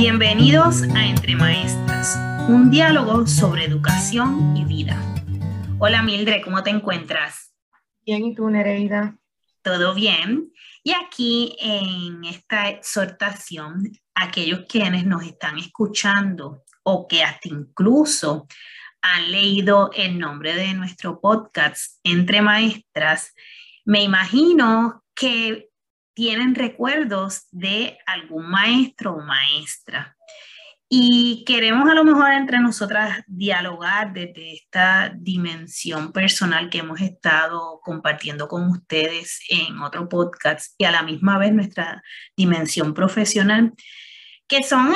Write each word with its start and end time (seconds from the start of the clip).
Bienvenidos 0.00 0.82
a 0.94 1.04
Entre 1.04 1.36
Maestras, 1.36 2.18
un 2.48 2.70
diálogo 2.70 3.26
sobre 3.26 3.66
educación 3.66 4.56
y 4.56 4.64
vida. 4.64 4.98
Hola 5.78 6.02
Mildred, 6.02 6.42
¿cómo 6.42 6.62
te 6.62 6.70
encuentras? 6.70 7.52
Bien, 8.06 8.24
¿y 8.24 8.34
tú, 8.34 8.48
Nereida? 8.48 9.18
Todo 9.60 9.94
bien. 9.94 10.54
Y 10.82 10.92
aquí 10.94 11.54
en 11.60 12.24
esta 12.24 12.70
exhortación, 12.70 13.92
aquellos 14.14 14.60
quienes 14.66 15.04
nos 15.04 15.22
están 15.22 15.58
escuchando 15.58 16.64
o 16.82 17.06
que 17.06 17.22
hasta 17.22 17.50
incluso 17.50 18.48
han 19.02 19.30
leído 19.30 19.90
el 19.92 20.18
nombre 20.18 20.54
de 20.54 20.72
nuestro 20.72 21.20
podcast 21.20 22.00
Entre 22.04 22.40
Maestras, 22.40 23.34
me 23.84 24.02
imagino 24.02 25.04
que 25.14 25.69
tienen 26.14 26.54
recuerdos 26.54 27.46
de 27.50 27.98
algún 28.06 28.50
maestro 28.50 29.14
o 29.14 29.20
maestra. 29.20 30.16
Y 30.92 31.44
queremos 31.46 31.88
a 31.88 31.94
lo 31.94 32.02
mejor 32.02 32.32
entre 32.32 32.58
nosotras 32.58 33.22
dialogar 33.28 34.12
desde 34.12 34.54
esta 34.54 35.12
dimensión 35.16 36.12
personal 36.12 36.68
que 36.68 36.78
hemos 36.78 37.00
estado 37.00 37.80
compartiendo 37.84 38.48
con 38.48 38.68
ustedes 38.68 39.40
en 39.48 39.78
otro 39.78 40.08
podcast 40.08 40.74
y 40.78 40.84
a 40.84 40.90
la 40.90 41.02
misma 41.02 41.38
vez 41.38 41.52
nuestra 41.52 42.02
dimensión 42.36 42.92
profesional, 42.92 43.72
que 44.48 44.64
son 44.64 44.92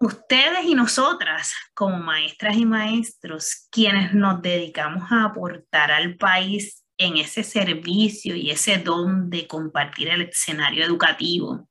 ustedes 0.00 0.64
y 0.64 0.74
nosotras 0.74 1.54
como 1.72 1.98
maestras 1.98 2.56
y 2.56 2.66
maestros 2.66 3.68
quienes 3.70 4.14
nos 4.14 4.42
dedicamos 4.42 5.04
a 5.12 5.26
aportar 5.26 5.92
al 5.92 6.16
país 6.16 6.81
en 7.04 7.16
ese 7.16 7.42
servicio 7.42 8.36
y 8.36 8.50
ese 8.50 8.78
don 8.78 9.30
de 9.30 9.46
compartir 9.46 10.08
el 10.08 10.22
escenario 10.22 10.84
educativo 10.84 11.68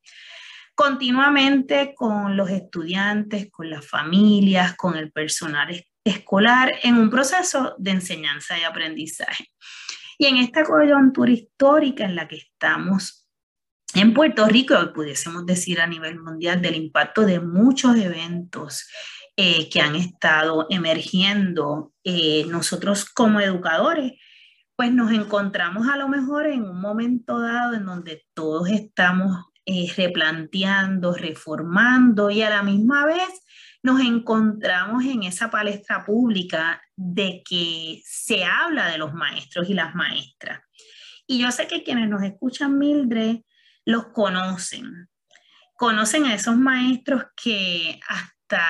continuamente 0.81 1.93
con 1.95 2.35
los 2.35 2.49
estudiantes, 2.49 3.51
con 3.51 3.69
las 3.69 3.87
familias, 3.87 4.75
con 4.75 4.95
el 4.95 5.11
personal 5.11 5.85
escolar 6.03 6.71
en 6.81 6.95
un 6.95 7.11
proceso 7.11 7.75
de 7.77 7.91
enseñanza 7.91 8.57
y 8.57 8.63
aprendizaje. 8.63 9.45
Y 10.17 10.25
en 10.25 10.37
esta 10.37 10.63
coyuntura 10.63 11.31
histórica 11.31 12.05
en 12.05 12.15
la 12.15 12.27
que 12.27 12.37
estamos 12.37 13.27
en 13.93 14.13
Puerto 14.13 14.47
Rico, 14.47 14.75
pudiésemos 14.91 15.45
decir 15.45 15.81
a 15.81 15.85
nivel 15.85 16.19
mundial, 16.19 16.61
del 16.63 16.75
impacto 16.75 17.27
de 17.27 17.39
muchos 17.39 17.95
eventos 17.97 18.87
eh, 19.35 19.69
que 19.69 19.81
han 19.81 19.95
estado 19.95 20.65
emergiendo, 20.71 21.93
eh, 22.03 22.45
nosotros 22.47 23.05
como 23.05 23.39
educadores 23.39 24.13
pues 24.81 24.93
nos 24.93 25.11
encontramos 25.11 25.87
a 25.87 25.95
lo 25.95 26.07
mejor 26.07 26.47
en 26.47 26.63
un 26.63 26.81
momento 26.81 27.39
dado 27.39 27.75
en 27.75 27.85
donde 27.85 28.25
todos 28.33 28.67
estamos 28.67 29.45
eh, 29.67 29.93
replanteando, 29.95 31.13
reformando 31.13 32.31
y 32.31 32.41
a 32.41 32.49
la 32.49 32.63
misma 32.63 33.05
vez 33.05 33.29
nos 33.83 34.01
encontramos 34.01 35.03
en 35.05 35.21
esa 35.21 35.51
palestra 35.51 36.03
pública 36.03 36.81
de 36.95 37.43
que 37.47 38.01
se 38.05 38.43
habla 38.43 38.87
de 38.87 38.97
los 38.97 39.13
maestros 39.13 39.69
y 39.69 39.75
las 39.75 39.93
maestras. 39.93 40.61
Y 41.27 41.39
yo 41.39 41.51
sé 41.51 41.67
que 41.67 41.83
quienes 41.83 42.09
nos 42.09 42.23
escuchan, 42.23 42.79
Mildred, 42.79 43.41
los 43.85 44.07
conocen. 44.07 45.09
Conocen 45.75 46.25
a 46.25 46.33
esos 46.33 46.57
maestros 46.57 47.25
que 47.35 47.99
hasta 48.07 48.65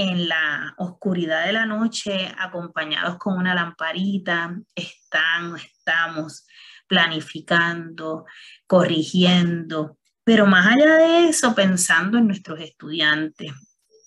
en 0.00 0.28
la 0.28 0.74
oscuridad 0.78 1.44
de 1.44 1.52
la 1.52 1.66
noche, 1.66 2.32
acompañados 2.38 3.18
con 3.18 3.36
una 3.36 3.54
lamparita, 3.54 4.58
están, 4.74 5.56
estamos 5.56 6.46
planificando, 6.86 8.24
corrigiendo, 8.66 9.98
pero 10.24 10.46
más 10.46 10.68
allá 10.68 10.96
de 10.96 11.28
eso, 11.28 11.54
pensando 11.54 12.16
en 12.16 12.28
nuestros 12.28 12.60
estudiantes, 12.60 13.52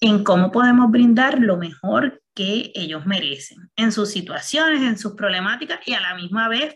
en 0.02 0.24
cómo 0.24 0.52
podemos 0.52 0.90
brindar 0.90 1.38
lo 1.40 1.58
mejor 1.58 2.24
que 2.34 2.72
ellos 2.74 3.06
merecen, 3.06 3.72
en 3.76 3.92
sus 3.92 4.10
situaciones, 4.10 4.82
en 4.82 4.98
sus 4.98 5.14
problemáticas 5.14 5.80
y 5.86 5.94
a 5.94 6.02
la 6.02 6.16
misma 6.16 6.50
vez 6.50 6.76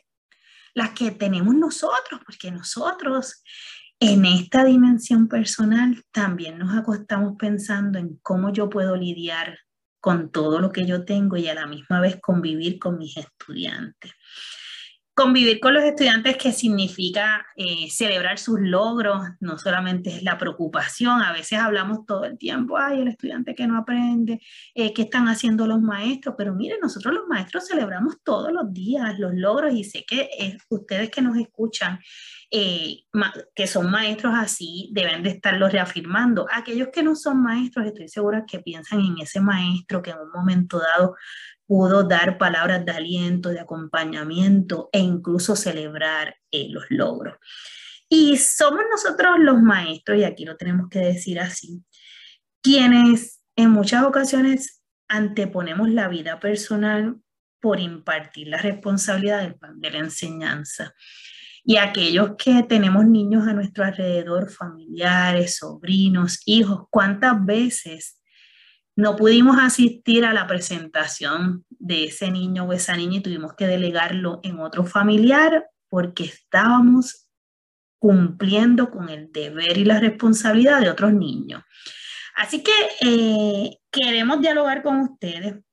las 0.76 0.92
que 0.92 1.10
tenemos 1.10 1.56
nosotros, 1.56 2.22
porque 2.24 2.52
nosotros 2.52 3.44
en 4.00 4.26
esta 4.26 4.64
dimensión 4.64 5.28
personal 5.28 6.04
también 6.12 6.58
nos 6.58 6.76
acostamos 6.78 7.36
pensando 7.38 7.98
en 7.98 8.18
cómo 8.22 8.54
yo 8.54 8.70
puedo 8.70 8.96
lidiar 8.96 9.58
con 10.00 10.32
todo 10.32 10.60
lo 10.60 10.72
que 10.72 10.86
yo 10.86 11.04
tengo 11.04 11.38
y 11.38 11.48
a 11.48 11.56
la 11.56 11.66
misma 11.66 12.00
vez 12.00 12.20
convivir 12.22 12.80
con 12.80 12.98
mis 12.98 13.18
estudiantes. 13.18 14.12
Convivir 15.18 15.60
con 15.60 15.74
los 15.74 15.84
estudiantes 15.84 16.38
que 16.38 16.52
significa 16.52 17.48
eh, 17.56 17.90
celebrar 17.90 18.38
sus 18.38 18.60
logros, 18.62 19.20
no 19.40 19.58
solamente 19.58 20.12
es 20.12 20.22
la 20.22 20.38
preocupación, 20.38 21.24
a 21.24 21.32
veces 21.32 21.58
hablamos 21.58 22.06
todo 22.06 22.26
el 22.26 22.38
tiempo, 22.38 22.78
ay, 22.78 23.02
el 23.02 23.08
estudiante 23.08 23.56
que 23.56 23.66
no 23.66 23.80
aprende, 23.80 24.40
eh, 24.76 24.94
qué 24.94 25.02
están 25.02 25.28
haciendo 25.28 25.66
los 25.66 25.82
maestros, 25.82 26.36
pero 26.38 26.54
miren, 26.54 26.78
nosotros 26.84 27.16
los 27.16 27.26
maestros 27.26 27.66
celebramos 27.66 28.18
todos 28.24 28.52
los 28.54 28.72
días 28.72 29.18
los 29.18 29.34
logros 29.34 29.74
y 29.74 29.84
sé 29.84 30.06
que 30.08 30.30
eh, 30.38 30.56
ustedes 30.70 31.10
que 31.10 31.24
nos 31.24 31.36
escuchan 31.36 32.00
que 32.50 33.68
son 33.68 33.92
maestros 33.92 34.34
así, 34.34 34.90
deben 34.94 35.22
de 35.22 35.32
estarlo 35.32 35.68
reafirmando. 35.68 36.48
Aquellos 36.50 36.88
que 36.94 37.04
no 37.04 37.14
son 37.14 37.42
maestros, 37.42 37.88
estoy 37.88 38.08
segura 38.08 38.46
que 38.48 38.60
piensan 38.60 39.02
en 39.02 39.18
ese 39.20 39.42
maestro 39.42 40.02
que 40.02 40.12
en 40.12 40.20
un 40.20 40.32
momento 40.32 40.80
dado 40.80 41.16
pudo 41.68 42.04
dar 42.04 42.38
palabras 42.38 42.84
de 42.86 42.92
aliento, 42.92 43.50
de 43.50 43.60
acompañamiento 43.60 44.90
e 44.92 45.00
incluso 45.00 45.56
celebrar 45.56 46.36
eh, 46.52 46.68
los 46.70 46.86
logros. 46.90 47.36
Y 48.10 48.38
somos 48.38 48.82
nosotros 48.90 49.38
los 49.40 49.62
maestros, 49.62 50.18
y 50.18 50.24
aquí 50.24 50.46
lo 50.46 50.56
tenemos 50.56 50.90
que 50.90 51.00
decir 51.00 51.40
así, 51.40 51.84
quienes 52.64 53.44
en 53.56 53.70
muchas 53.70 54.04
ocasiones 54.04 54.82
anteponemos 55.10 55.90
la 55.90 56.08
vida 56.08 56.40
personal 56.40 57.18
por 57.60 57.80
impartir 57.80 58.48
la 58.48 58.58
responsabilidad 58.58 59.56
de 59.76 59.92
la 59.92 59.98
enseñanza 59.98 60.94
y 61.70 61.76
aquellos 61.76 62.38
que 62.38 62.64
tenemos 62.64 63.06
niños 63.06 63.46
a 63.46 63.52
nuestro 63.52 63.84
alrededor, 63.84 64.50
familiares, 64.50 65.58
sobrinos, 65.58 66.42
hijos, 66.46 66.88
¿cuántas 66.90 67.46
veces 67.46 68.17
no 68.98 69.16
pudimos 69.16 69.58
asistir 69.60 70.26
a 70.26 70.34
la 70.34 70.48
presentación 70.48 71.64
de 71.70 72.06
ese 72.06 72.32
niño 72.32 72.66
o 72.66 72.74
esa 72.74 72.98
niña 72.98 73.18
y 73.18 73.22
tuvimos 73.22 73.54
que 73.54 73.68
delegarlo 73.68 74.40
en 74.42 74.60
otro 74.60 74.86
familiar 74.86 75.68
porque 75.88 76.24
estábamos 76.24 77.30
cumpliendo 78.00 78.90
con 78.90 79.10
el 79.10 79.32
deber 79.32 79.78
y 79.78 79.86
la 79.86 80.00
responsabilidad 80.00 80.82
de 80.82 80.90
otros 80.90 81.14
niños? 81.14 81.62
Así 82.36 82.64
que 82.64 82.72
eh, 83.02 83.78
queremos 83.92 84.42
dialogar 84.42 84.82
con 84.82 85.02
ustedes 85.02 85.64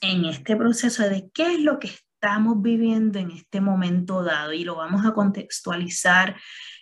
en 0.00 0.24
este 0.24 0.56
proceso 0.56 1.08
de 1.08 1.30
qué 1.32 1.54
es 1.54 1.60
lo 1.60 1.78
que 1.78 1.88
estamos 1.88 2.60
viviendo 2.60 3.20
en 3.20 3.30
este 3.30 3.60
momento 3.60 4.24
dado 4.24 4.52
y 4.52 4.64
lo 4.64 4.74
vamos 4.74 5.06
a 5.06 5.14
contextualizar 5.14 6.36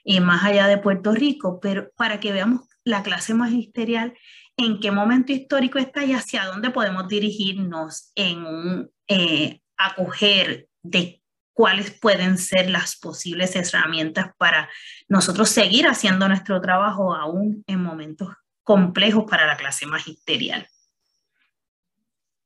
eh, 0.04 0.20
más 0.20 0.42
allá 0.42 0.68
de 0.68 0.78
Puerto 0.78 1.12
Rico, 1.12 1.60
pero 1.60 1.90
para 1.96 2.18
que 2.18 2.32
veamos 2.32 2.62
la 2.82 3.02
clase 3.02 3.34
magisterial 3.34 4.14
en 4.56 4.80
qué 4.80 4.90
momento 4.90 5.32
histórico 5.32 5.78
está 5.78 6.04
y 6.04 6.12
hacia 6.12 6.44
dónde 6.46 6.70
podemos 6.70 7.08
dirigirnos 7.08 8.12
en 8.14 8.46
un 8.46 8.90
eh, 9.06 9.60
acoger 9.76 10.68
de 10.82 11.22
cuáles 11.52 11.90
pueden 11.90 12.38
ser 12.38 12.70
las 12.70 12.96
posibles 12.96 13.54
herramientas 13.56 14.30
para 14.38 14.68
nosotros 15.08 15.48
seguir 15.48 15.86
haciendo 15.86 16.28
nuestro 16.28 16.60
trabajo 16.60 17.14
aún 17.14 17.64
en 17.66 17.82
momentos 17.82 18.28
complejos 18.62 19.24
para 19.28 19.46
la 19.46 19.56
clase 19.56 19.86
magisterial. 19.86 20.66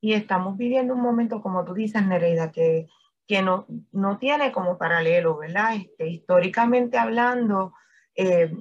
Y 0.00 0.14
estamos 0.14 0.56
viviendo 0.56 0.94
un 0.94 1.00
momento, 1.00 1.42
como 1.42 1.64
tú 1.64 1.74
dices, 1.74 2.04
Nereida, 2.06 2.50
que, 2.50 2.88
que 3.26 3.42
no, 3.42 3.66
no 3.92 4.18
tiene 4.18 4.52
como 4.52 4.78
paralelo, 4.78 5.38
¿verdad? 5.38 5.76
Este, 5.76 6.08
históricamente 6.08 6.96
hablando, 6.96 7.74
eh, 8.14 8.52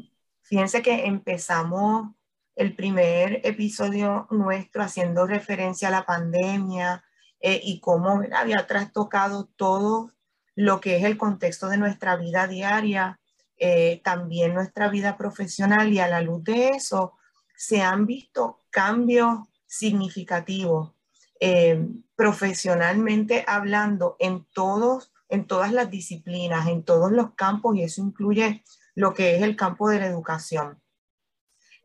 fíjense 0.42 0.82
que 0.82 1.06
empezamos 1.06 2.10
el 2.60 2.76
primer 2.76 3.40
episodio 3.46 4.28
nuestro 4.32 4.84
haciendo 4.84 5.26
referencia 5.26 5.88
a 5.88 5.92
la 5.92 6.06
pandemia 6.06 7.06
eh, 7.40 7.62
y 7.64 7.80
cómo 7.80 8.22
había 8.36 8.68
trastocado 8.68 9.50
todo 9.56 10.12
lo 10.56 10.82
que 10.82 10.98
es 10.98 11.06
el 11.06 11.18
contexto 11.18 11.70
de 11.70 11.78
nuestra 11.78 12.18
vida 12.18 12.48
diaria, 12.48 13.18
eh, 13.56 14.02
también 14.04 14.54
nuestra 14.54 14.90
vida 14.90 15.16
profesional 15.16 15.94
y 15.94 16.00
a 16.00 16.10
la 16.10 16.20
luz 16.20 16.44
de 16.44 16.72
eso 16.72 17.14
se 17.56 17.82
han 17.82 18.06
visto 18.06 18.60
cambios 18.70 19.40
significativos 19.66 20.92
eh, 21.40 21.88
profesionalmente 22.18 23.46
hablando 23.48 24.18
en, 24.20 24.46
todos, 24.54 25.14
en 25.30 25.48
todas 25.48 25.72
las 25.72 25.90
disciplinas, 25.90 26.68
en 26.68 26.84
todos 26.84 27.10
los 27.10 27.36
campos, 27.36 27.78
y 27.78 27.84
eso 27.84 28.02
incluye 28.02 28.66
lo 28.96 29.14
que 29.14 29.38
es 29.38 29.44
el 29.44 29.56
campo 29.56 29.88
de 29.88 30.02
la 30.02 30.08
educación. 30.08 30.79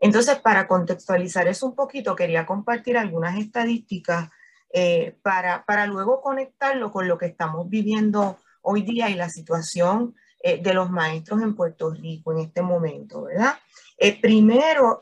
Entonces, 0.00 0.38
para 0.40 0.66
contextualizar 0.66 1.48
eso 1.48 1.66
un 1.66 1.74
poquito, 1.74 2.16
quería 2.16 2.46
compartir 2.46 2.98
algunas 2.98 3.38
estadísticas 3.38 4.30
eh, 4.72 5.16
para, 5.22 5.64
para, 5.64 5.86
luego 5.86 6.20
conectarlo 6.20 6.90
con 6.90 7.06
lo 7.08 7.16
que 7.16 7.26
estamos 7.26 7.68
viviendo 7.68 8.38
hoy 8.62 8.82
día 8.82 9.08
y 9.08 9.14
la 9.14 9.28
situación 9.28 10.14
eh, 10.42 10.60
de 10.62 10.74
los 10.74 10.90
maestros 10.90 11.42
en 11.42 11.54
Puerto 11.54 11.90
Rico 11.90 12.32
en 12.32 12.38
este 12.38 12.62
momento, 12.62 13.22
¿verdad? 13.22 13.54
primero, 14.20 14.98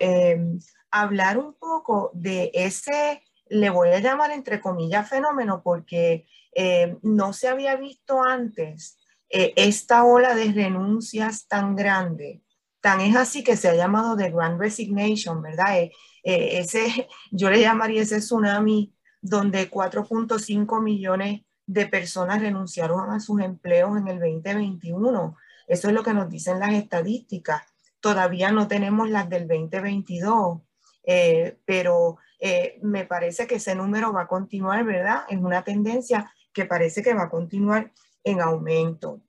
hablar 0.92 1.38
un 1.38 1.54
poco 1.54 2.10
de 2.14 2.50
ese, 2.54 3.24
le 3.48 3.70
voy 3.70 3.88
a 3.88 3.98
llamar 3.98 4.30
entre 4.30 4.60
comillas 4.60 5.08
fenómeno, 5.08 5.62
porque 5.64 6.26
eh, 6.54 6.96
no 7.02 7.32
se 7.32 7.48
había 7.48 7.76
visto 7.76 8.22
antes 8.22 8.98
eh, 9.30 9.54
esta 9.56 10.04
ola 10.04 10.34
de 10.34 10.52
renuncias 10.52 11.48
tan 11.48 11.74
grande. 11.74 12.42
Tan 12.82 13.00
es 13.00 13.16
así 13.16 13.44
que 13.44 13.56
se 13.56 13.68
ha 13.68 13.74
llamado 13.74 14.16
The 14.16 14.30
Grand 14.30 14.60
Resignation, 14.60 15.40
¿verdad? 15.40 15.78
Eh, 15.78 15.92
ese, 16.24 17.08
yo 17.30 17.48
le 17.48 17.60
llamaría 17.60 18.02
ese 18.02 18.18
tsunami 18.18 18.92
donde 19.20 19.70
4.5 19.70 20.82
millones 20.82 21.42
de 21.64 21.86
personas 21.86 22.42
renunciaron 22.42 23.10
a 23.10 23.20
sus 23.20 23.40
empleos 23.40 23.96
en 23.96 24.08
el 24.08 24.18
2021. 24.18 25.36
Eso 25.68 25.88
es 25.88 25.94
lo 25.94 26.02
que 26.02 26.12
nos 26.12 26.28
dicen 26.28 26.58
las 26.58 26.72
estadísticas. 26.72 27.62
Todavía 28.00 28.50
no 28.50 28.66
tenemos 28.66 29.08
las 29.08 29.28
del 29.28 29.46
2022, 29.46 30.60
eh, 31.04 31.58
pero 31.64 32.18
eh, 32.40 32.80
me 32.82 33.04
parece 33.04 33.46
que 33.46 33.54
ese 33.54 33.76
número 33.76 34.12
va 34.12 34.22
a 34.22 34.26
continuar, 34.26 34.84
¿verdad? 34.84 35.22
Es 35.28 35.38
una 35.38 35.62
tendencia 35.62 36.32
que 36.52 36.64
parece 36.64 37.00
que 37.00 37.14
va 37.14 37.22
a 37.22 37.30
continuar 37.30 37.92
en 38.24 38.40
aumento. 38.40 39.20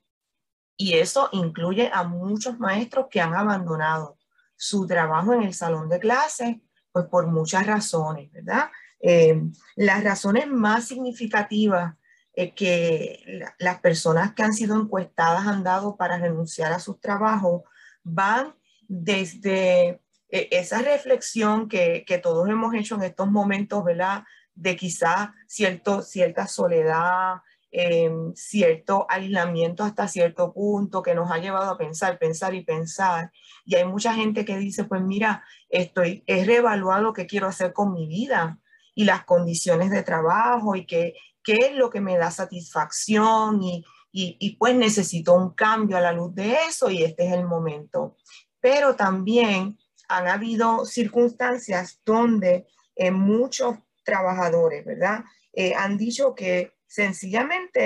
Y 0.75 0.93
eso 0.93 1.29
incluye 1.31 1.89
a 1.93 2.03
muchos 2.03 2.59
maestros 2.59 3.07
que 3.09 3.21
han 3.21 3.33
abandonado 3.33 4.17
su 4.55 4.87
trabajo 4.87 5.33
en 5.33 5.43
el 5.43 5.53
salón 5.53 5.89
de 5.89 5.99
clase, 5.99 6.61
pues 6.91 7.05
por 7.05 7.27
muchas 7.27 7.65
razones, 7.67 8.31
¿verdad? 8.31 8.69
Eh, 8.99 9.41
las 9.75 10.03
razones 10.03 10.47
más 10.47 10.87
significativas 10.87 11.95
que 12.55 13.43
las 13.59 13.79
personas 13.79 14.33
que 14.33 14.43
han 14.43 14.53
sido 14.53 14.79
encuestadas 14.79 15.45
han 15.45 15.63
dado 15.63 15.97
para 15.97 16.17
renunciar 16.17 16.73
a 16.73 16.79
sus 16.79 16.99
trabajos 16.99 17.61
van 18.03 18.55
desde 18.87 20.01
e, 20.29 20.47
esa 20.51 20.81
reflexión 20.81 21.69
que, 21.69 22.03
que, 22.07 22.17
todos 22.17 22.49
hemos 22.49 22.73
hecho 22.73 22.95
en 22.95 23.03
estos 23.03 23.29
momentos, 23.29 23.83
¿verdad? 23.83 24.23
De 24.55 24.75
quizá 24.75 25.33
cierto, 25.47 26.01
cierta 26.01 26.47
soledad, 26.47 27.35
em, 27.73 28.33
cierto 28.35 29.05
aislamiento 29.09 29.83
hasta 29.83 30.07
cierto 30.07 30.53
punto 30.53 31.03
que 31.03 31.13
nos 31.13 31.29
ha 31.29 31.39
llevado 31.39 31.71
a 31.71 31.77
pensar, 31.77 32.17
pensar 32.17 32.55
y 32.55 32.63
pensar. 32.63 33.31
Y 33.65 33.75
hay 33.75 33.83
mucha 33.83 34.13
gente 34.13 34.45
que 34.45 34.57
dice, 34.57 34.85
pues 34.85 35.01
mira, 35.01 35.43
estoy, 35.69 36.23
he 36.27 36.45
reevaluado 36.45 37.11
qué 37.11 37.27
quiero 37.27 37.47
hacer 37.47 37.73
con 37.73 37.91
mi 37.91 38.07
vida 38.07 38.59
y 38.95 39.03
las 39.03 39.25
condiciones 39.25 39.91
de 39.91 40.03
trabajo 40.03 40.75
y 40.77 40.85
qué, 40.85 41.15
qué 41.43 41.53
es 41.53 41.75
lo 41.75 41.89
que 41.89 41.99
me 41.99 42.17
da 42.17 42.31
satisfacción 42.31 43.61
y, 43.61 43.83
y, 44.13 44.37
y 44.39 44.55
pues 44.55 44.75
necesito 44.75 45.33
un 45.33 45.49
cambio 45.49 45.97
a 45.97 46.01
la 46.01 46.13
luz 46.13 46.33
de 46.33 46.55
eso 46.69 46.89
y 46.89 47.03
este 47.03 47.27
es 47.27 47.33
el 47.33 47.45
momento 47.45 48.15
pero 48.63 48.95
también 48.95 49.77
han 50.07 50.27
habido 50.29 50.85
circunstancias 50.85 51.99
donde 52.05 52.65
eh, 52.95 53.11
muchos 53.11 53.75
trabajadores, 54.05 54.85
¿verdad? 54.85 55.25
Eh, 55.51 55.73
han 55.75 55.97
dicho 55.97 56.33
que 56.33 56.72
sencillamente 56.93 57.79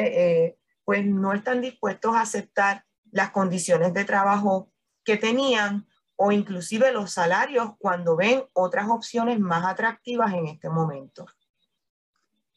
eh, 0.46 0.58
pues 0.84 1.06
no 1.06 1.32
están 1.32 1.62
dispuestos 1.62 2.14
a 2.14 2.22
aceptar 2.22 2.84
las 3.12 3.32
condiciones 3.32 3.94
de 3.94 4.04
trabajo 4.04 4.70
que 5.06 5.16
tenían 5.16 5.88
o 6.18 6.34
inclusive 6.34 6.92
los 6.92 7.14
salarios 7.14 7.72
cuando 7.78 8.18
ven 8.18 8.44
otras 8.52 8.90
opciones 8.90 9.40
más 9.40 9.66
atractivas 9.66 10.34
en 10.34 10.48
este 10.48 10.70
momento. 10.70 11.26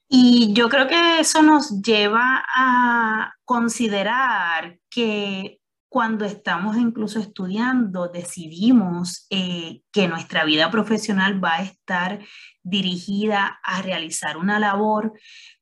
Y 0.09 0.53
yo 0.53 0.69
creo 0.69 0.89
que 0.89 1.21
eso 1.21 1.41
nos 1.41 1.81
lleva 1.83 2.45
a 2.53 3.35
considerar 3.45 4.81
que 4.89 5.61
cuando 5.89 6.25
estamos 6.25 6.77
incluso 6.77 7.21
estudiando, 7.21 8.09
decidimos 8.09 9.27
eh, 9.31 9.83
que 9.93 10.09
nuestra 10.09 10.45
vida 10.45 10.69
profesional 10.69 11.43
va 11.43 11.59
a 11.59 11.63
estar 11.63 12.19
dirigida 12.65 13.61
a 13.63 13.83
realizar 13.83 14.37
una 14.37 14.59
labor, 14.59 15.13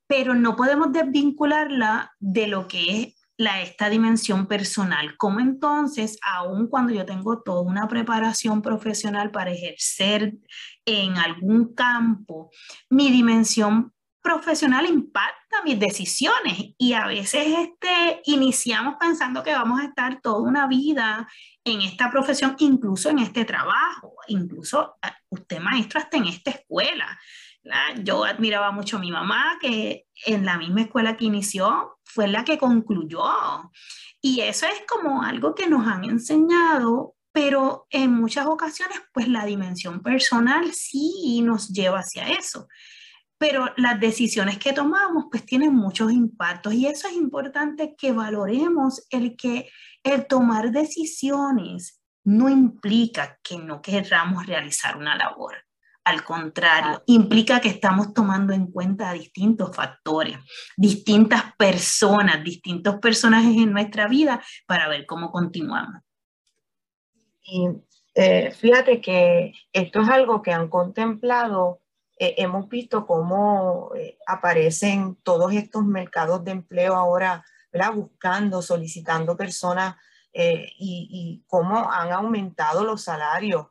pero 0.08 0.34
no 0.34 0.56
podemos 0.56 0.90
desvincularla 0.92 2.12
de 2.18 2.48
lo 2.48 2.66
que 2.66 3.02
es 3.02 3.14
la, 3.36 3.62
esta 3.62 3.88
dimensión 3.88 4.46
personal. 4.48 5.16
¿Cómo 5.16 5.38
entonces, 5.38 6.18
aun 6.22 6.66
cuando 6.66 6.92
yo 6.92 7.06
tengo 7.06 7.42
toda 7.42 7.60
una 7.60 7.86
preparación 7.86 8.62
profesional 8.62 9.30
para 9.30 9.52
ejercer 9.52 10.34
en 10.84 11.18
algún 11.18 11.72
campo, 11.74 12.50
mi 12.90 13.12
dimensión 13.12 13.92
profesional 14.20 14.86
impacta 14.86 15.62
mis 15.64 15.78
decisiones 15.78 16.74
y 16.76 16.92
a 16.92 17.06
veces 17.06 17.46
este, 17.46 18.20
iniciamos 18.24 18.96
pensando 18.98 19.42
que 19.42 19.52
vamos 19.52 19.80
a 19.80 19.84
estar 19.84 20.20
toda 20.20 20.40
una 20.40 20.66
vida 20.66 21.28
en 21.64 21.82
esta 21.82 22.10
profesión, 22.10 22.56
incluso 22.58 23.10
en 23.10 23.20
este 23.20 23.44
trabajo, 23.44 24.14
incluso 24.26 24.96
ah, 25.02 25.16
usted 25.28 25.60
maestro 25.60 26.00
hasta 26.00 26.16
en 26.16 26.26
esta 26.26 26.50
escuela. 26.50 27.18
Yo 28.02 28.24
admiraba 28.24 28.70
mucho 28.70 28.96
a 28.96 29.00
mi 29.00 29.10
mamá 29.10 29.58
que 29.60 30.06
en 30.26 30.44
la 30.44 30.56
misma 30.58 30.82
escuela 30.82 31.16
que 31.16 31.26
inició 31.26 31.98
fue 32.04 32.28
la 32.28 32.44
que 32.44 32.58
concluyó. 32.58 33.24
Y 34.20 34.40
eso 34.40 34.66
es 34.66 34.82
como 34.88 35.22
algo 35.22 35.54
que 35.54 35.68
nos 35.68 35.86
han 35.86 36.04
enseñado, 36.04 37.14
pero 37.32 37.86
en 37.90 38.12
muchas 38.12 38.46
ocasiones 38.46 39.00
pues 39.12 39.28
la 39.28 39.44
dimensión 39.44 40.02
personal 40.02 40.72
sí 40.72 41.40
nos 41.42 41.68
lleva 41.68 41.98
hacia 41.98 42.28
eso 42.28 42.68
pero 43.38 43.72
las 43.76 43.98
decisiones 44.00 44.58
que 44.58 44.72
tomamos 44.72 45.26
pues 45.30 45.46
tienen 45.46 45.72
muchos 45.72 46.12
impactos 46.12 46.74
y 46.74 46.86
eso 46.86 47.06
es 47.06 47.14
importante 47.14 47.94
que 47.96 48.12
valoremos 48.12 49.06
el 49.10 49.36
que 49.36 49.70
el 50.02 50.26
tomar 50.26 50.72
decisiones 50.72 52.02
no 52.24 52.48
implica 52.48 53.38
que 53.42 53.56
no 53.58 53.80
querramos 53.80 54.44
realizar 54.46 54.96
una 54.96 55.16
labor. 55.16 55.54
Al 56.08 56.24
contrario, 56.24 57.02
implica 57.04 57.60
que 57.60 57.68
estamos 57.68 58.14
tomando 58.14 58.54
en 58.54 58.68
cuenta 58.68 59.12
distintos 59.12 59.76
factores, 59.76 60.38
distintas 60.74 61.54
personas, 61.58 62.42
distintos 62.42 62.96
personajes 62.96 63.54
en 63.58 63.72
nuestra 63.72 64.08
vida 64.08 64.42
para 64.66 64.88
ver 64.88 65.04
cómo 65.04 65.30
continuamos. 65.30 66.00
Y 67.42 67.68
eh, 68.14 68.52
fíjate 68.52 69.02
que 69.02 69.52
esto 69.70 70.00
es 70.00 70.08
algo 70.08 70.40
que 70.40 70.50
han 70.50 70.70
contemplado 70.70 71.82
eh, 72.18 72.36
hemos 72.38 72.70
visto 72.70 73.06
cómo 73.06 73.92
eh, 73.94 74.16
aparecen 74.26 75.16
todos 75.22 75.52
estos 75.52 75.84
mercados 75.84 76.42
de 76.42 76.52
empleo 76.52 76.94
ahora, 76.94 77.44
¿verdad? 77.70 77.92
buscando, 77.92 78.62
solicitando 78.62 79.36
personas 79.36 79.96
y, 80.32 81.08
y, 81.10 81.44
cómo 81.48 81.90
han 81.90 82.12
aumentado 82.12 82.84
los 82.84 83.02
salarios, 83.02 83.66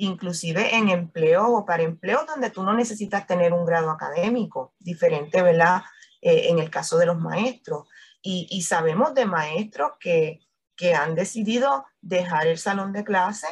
inclusive 0.00 0.74
en 0.74 0.88
empleo 0.88 1.48
o 1.48 1.64
para 1.64 1.82
empleos 1.82 2.26
donde 2.26 2.50
tú 2.50 2.62
no 2.62 2.74
necesitas 2.74 3.26
tener 3.26 3.52
un 3.52 3.64
grado 3.64 3.90
académico, 3.90 4.74
diferente, 4.78 5.42
¿verdad? 5.42 5.82
en 6.22 6.58
el 6.58 6.68
caso 6.68 6.98
de 6.98 7.06
los 7.06 7.18
maestros. 7.18 7.88
Y, 8.22 8.62
sabemos 8.62 9.14
de 9.14 9.24
maestros 9.24 9.92
que, 9.98 10.40
que, 10.76 10.94
han 10.94 11.14
decidido 11.14 11.86
dejar 12.02 12.46
el 12.46 12.58
salón 12.58 12.92
de 12.92 13.04
clase 13.04 13.46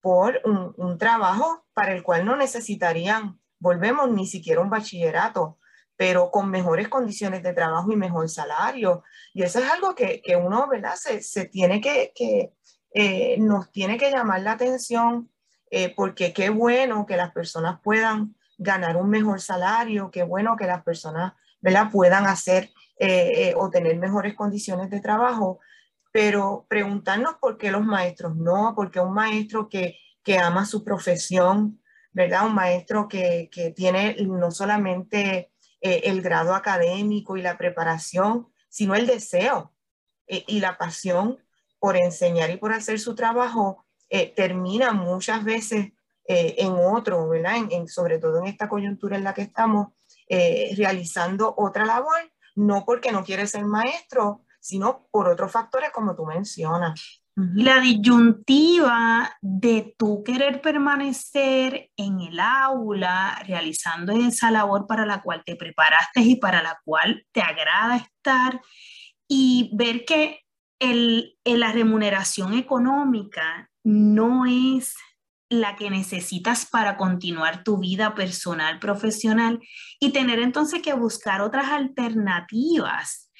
por 0.00 0.40
un, 0.44 0.72
un 0.78 0.96
trabajo 0.96 1.66
para 1.74 1.92
el 1.92 2.02
cual 2.02 2.24
no 2.24 2.34
necesitarían 2.34 3.38
volvemos 3.58 4.10
ni 4.10 4.26
siquiera 4.26 4.60
un 4.60 4.70
bachillerato, 4.70 5.58
pero 5.96 6.30
con 6.30 6.50
mejores 6.50 6.88
condiciones 6.88 7.42
de 7.42 7.52
trabajo 7.52 7.92
y 7.92 7.96
mejor 7.96 8.28
salario. 8.28 9.02
Y 9.34 9.42
eso 9.42 9.58
es 9.58 9.70
algo 9.70 9.94
que, 9.94 10.22
que 10.22 10.36
uno, 10.36 10.68
¿verdad? 10.68 10.94
Se, 10.94 11.22
se 11.22 11.46
tiene 11.46 11.80
que, 11.80 12.12
que 12.14 12.52
eh, 12.94 13.36
nos 13.38 13.70
tiene 13.72 13.98
que 13.98 14.10
llamar 14.10 14.42
la 14.42 14.52
atención, 14.52 15.30
eh, 15.70 15.94
porque 15.94 16.32
qué 16.32 16.50
bueno 16.50 17.06
que 17.06 17.16
las 17.16 17.32
personas 17.32 17.80
puedan 17.82 18.34
ganar 18.56 18.96
un 18.96 19.10
mejor 19.10 19.40
salario, 19.40 20.10
qué 20.10 20.22
bueno 20.22 20.56
que 20.56 20.66
las 20.66 20.82
personas, 20.82 21.32
¿verdad? 21.60 21.90
Puedan 21.92 22.26
hacer 22.26 22.70
eh, 22.98 23.54
o 23.56 23.70
tener 23.70 23.96
mejores 23.96 24.34
condiciones 24.34 24.90
de 24.90 25.00
trabajo, 25.00 25.60
pero 26.12 26.66
preguntarnos 26.68 27.36
por 27.40 27.58
qué 27.58 27.70
los 27.70 27.84
maestros 27.84 28.36
no, 28.36 28.72
porque 28.74 29.00
un 29.00 29.14
maestro 29.14 29.68
que, 29.68 29.98
que 30.22 30.38
ama 30.38 30.64
su 30.64 30.82
profesión, 30.82 31.80
¿verdad? 32.12 32.46
Un 32.46 32.54
maestro 32.54 33.06
que, 33.06 33.48
que 33.52 33.70
tiene 33.70 34.16
no 34.20 34.50
solamente 34.50 35.52
eh, 35.80 36.02
el 36.04 36.22
grado 36.22 36.54
académico 36.54 37.36
y 37.36 37.42
la 37.42 37.56
preparación, 37.56 38.48
sino 38.68 38.96
el 38.96 39.06
deseo 39.06 39.72
eh, 40.26 40.44
y 40.48 40.58
la 40.58 40.76
pasión 40.76 41.38
por 41.78 41.96
enseñar 41.96 42.50
y 42.50 42.56
por 42.56 42.72
hacer 42.72 42.98
su 42.98 43.14
trabajo, 43.14 43.86
eh, 44.08 44.32
termina 44.34 44.92
muchas 44.92 45.44
veces 45.44 45.92
en 46.30 46.72
otro, 46.74 47.26
¿verdad? 47.26 47.56
En, 47.70 47.88
sobre 47.88 48.18
todo 48.18 48.40
en 48.40 48.48
esta 48.48 48.68
coyuntura 48.68 49.16
en 49.16 49.24
la 49.24 49.32
que 49.32 49.40
estamos, 49.40 49.94
realizando 50.76 51.54
otra 51.56 51.86
labor, 51.86 52.30
no 52.54 52.84
porque 52.84 53.12
no 53.12 53.24
quiere 53.24 53.46
ser 53.46 53.64
maestro, 53.64 54.44
sino 54.60 55.08
por 55.10 55.26
otros 55.26 55.50
factores 55.50 55.90
como 55.90 56.14
tú 56.14 56.26
mencionas. 56.26 57.22
La 57.54 57.78
disyuntiva 57.78 59.30
de 59.40 59.94
tú 59.96 60.24
querer 60.24 60.60
permanecer 60.60 61.88
en 61.96 62.18
el 62.18 62.40
aula 62.40 63.40
realizando 63.46 64.12
esa 64.12 64.50
labor 64.50 64.88
para 64.88 65.06
la 65.06 65.22
cual 65.22 65.44
te 65.46 65.54
preparaste 65.54 66.20
y 66.20 66.34
para 66.34 66.64
la 66.64 66.80
cual 66.84 67.24
te 67.30 67.40
agrada 67.40 67.96
estar 67.96 68.60
y 69.28 69.70
ver 69.72 70.04
que 70.04 70.40
el, 70.80 71.38
la 71.44 71.70
remuneración 71.70 72.54
económica 72.54 73.70
no 73.88 74.44
es 74.44 74.94
la 75.48 75.74
que 75.76 75.88
necesitas 75.88 76.66
para 76.66 76.98
continuar 76.98 77.64
tu 77.64 77.78
vida 77.78 78.14
personal, 78.14 78.78
profesional 78.78 79.60
y 79.98 80.12
tener 80.12 80.40
entonces 80.40 80.82
que 80.82 80.92
buscar 80.92 81.40
otras 81.40 81.70
alternativas, 81.70 83.30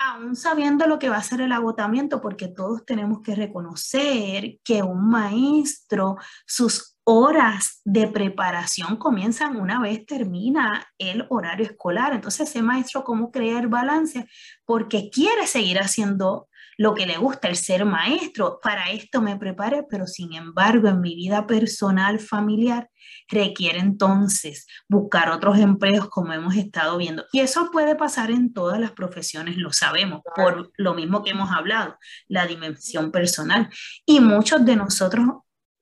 aún 0.00 0.34
sabiendo 0.34 0.88
lo 0.88 0.98
que 0.98 1.08
va 1.08 1.18
a 1.18 1.22
ser 1.22 1.40
el 1.40 1.52
agotamiento, 1.52 2.20
porque 2.20 2.48
todos 2.48 2.84
tenemos 2.84 3.20
que 3.22 3.36
reconocer 3.36 4.58
que 4.64 4.82
un 4.82 5.08
maestro, 5.08 6.16
sus 6.48 6.98
horas 7.04 7.80
de 7.84 8.08
preparación 8.08 8.96
comienzan 8.96 9.54
una 9.54 9.80
vez 9.80 10.04
termina 10.04 10.84
el 10.98 11.26
horario 11.30 11.66
escolar. 11.66 12.12
Entonces, 12.12 12.48
ese 12.48 12.60
maestro, 12.60 13.04
¿cómo 13.04 13.30
crear 13.30 13.68
balance? 13.68 14.26
Porque 14.64 15.10
quiere 15.10 15.46
seguir 15.46 15.78
haciendo 15.78 16.48
lo 16.76 16.94
que 16.94 17.06
le 17.06 17.16
gusta, 17.16 17.48
el 17.48 17.56
ser 17.56 17.84
maestro. 17.84 18.58
Para 18.62 18.90
esto 18.90 19.20
me 19.20 19.36
preparé, 19.36 19.84
pero 19.88 20.06
sin 20.06 20.32
embargo 20.34 20.88
en 20.88 21.00
mi 21.00 21.14
vida 21.14 21.46
personal, 21.46 22.18
familiar, 22.18 22.88
requiere 23.28 23.78
entonces 23.78 24.66
buscar 24.88 25.30
otros 25.30 25.58
empleos 25.58 26.08
como 26.08 26.32
hemos 26.32 26.56
estado 26.56 26.96
viendo. 26.98 27.24
Y 27.32 27.40
eso 27.40 27.70
puede 27.70 27.96
pasar 27.96 28.30
en 28.30 28.52
todas 28.52 28.78
las 28.80 28.92
profesiones, 28.92 29.56
lo 29.56 29.72
sabemos, 29.72 30.22
por 30.34 30.72
lo 30.76 30.94
mismo 30.94 31.22
que 31.22 31.30
hemos 31.30 31.50
hablado, 31.50 31.96
la 32.28 32.46
dimensión 32.46 33.10
personal. 33.10 33.68
Y 34.06 34.20
muchos 34.20 34.64
de 34.64 34.76
nosotros 34.76 35.26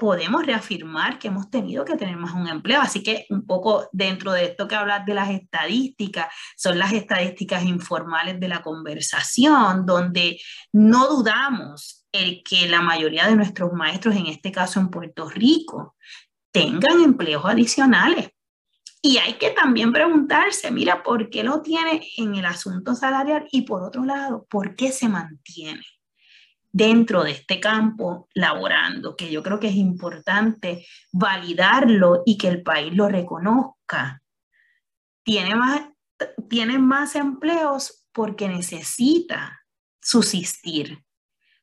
podemos 0.00 0.44
reafirmar 0.44 1.18
que 1.18 1.28
hemos 1.28 1.50
tenido 1.50 1.84
que 1.84 1.96
tener 1.96 2.16
más 2.16 2.32
un 2.34 2.48
empleo. 2.48 2.80
Así 2.80 3.02
que 3.02 3.26
un 3.28 3.46
poco 3.46 3.88
dentro 3.92 4.32
de 4.32 4.46
esto 4.46 4.66
que 4.66 4.74
hablas 4.74 5.04
de 5.06 5.14
las 5.14 5.30
estadísticas, 5.30 6.26
son 6.56 6.78
las 6.78 6.92
estadísticas 6.92 7.64
informales 7.64 8.40
de 8.40 8.48
la 8.48 8.62
conversación, 8.62 9.86
donde 9.86 10.40
no 10.72 11.06
dudamos 11.06 12.06
el 12.10 12.42
que 12.42 12.66
la 12.66 12.80
mayoría 12.80 13.28
de 13.28 13.36
nuestros 13.36 13.72
maestros, 13.72 14.16
en 14.16 14.26
este 14.26 14.50
caso 14.50 14.80
en 14.80 14.88
Puerto 14.88 15.28
Rico, 15.28 15.96
tengan 16.50 17.02
empleos 17.04 17.44
adicionales. 17.44 18.30
Y 19.02 19.18
hay 19.18 19.34
que 19.34 19.50
también 19.50 19.92
preguntarse, 19.92 20.70
mira, 20.70 21.02
¿por 21.02 21.30
qué 21.30 21.42
lo 21.42 21.62
tiene 21.62 22.02
en 22.16 22.34
el 22.34 22.44
asunto 22.46 22.94
salarial? 22.94 23.46
Y 23.52 23.62
por 23.62 23.82
otro 23.82 24.04
lado, 24.04 24.46
¿por 24.50 24.74
qué 24.74 24.92
se 24.92 25.08
mantiene? 25.08 25.84
Dentro 26.72 27.24
de 27.24 27.32
este 27.32 27.60
campo 27.60 28.28
laborando, 28.34 29.16
que 29.16 29.30
yo 29.30 29.42
creo 29.42 29.58
que 29.58 29.68
es 29.68 29.74
importante 29.74 30.86
validarlo 31.12 32.22
y 32.24 32.38
que 32.38 32.48
el 32.48 32.62
país 32.62 32.94
lo 32.94 33.08
reconozca. 33.08 34.22
Tiene 35.22 35.54
más, 35.54 35.82
tiene 36.48 36.78
más 36.78 37.16
empleos 37.16 38.06
porque 38.12 38.48
necesita 38.48 39.60
subsistir, 40.00 41.04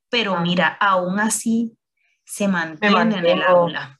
pero 0.09 0.39
mira, 0.39 0.77
aún 0.79 1.19
así 1.19 1.77
se 2.23 2.47
mantiene 2.47 3.17
en 3.17 3.25
el 3.25 3.41
aula. 3.43 3.99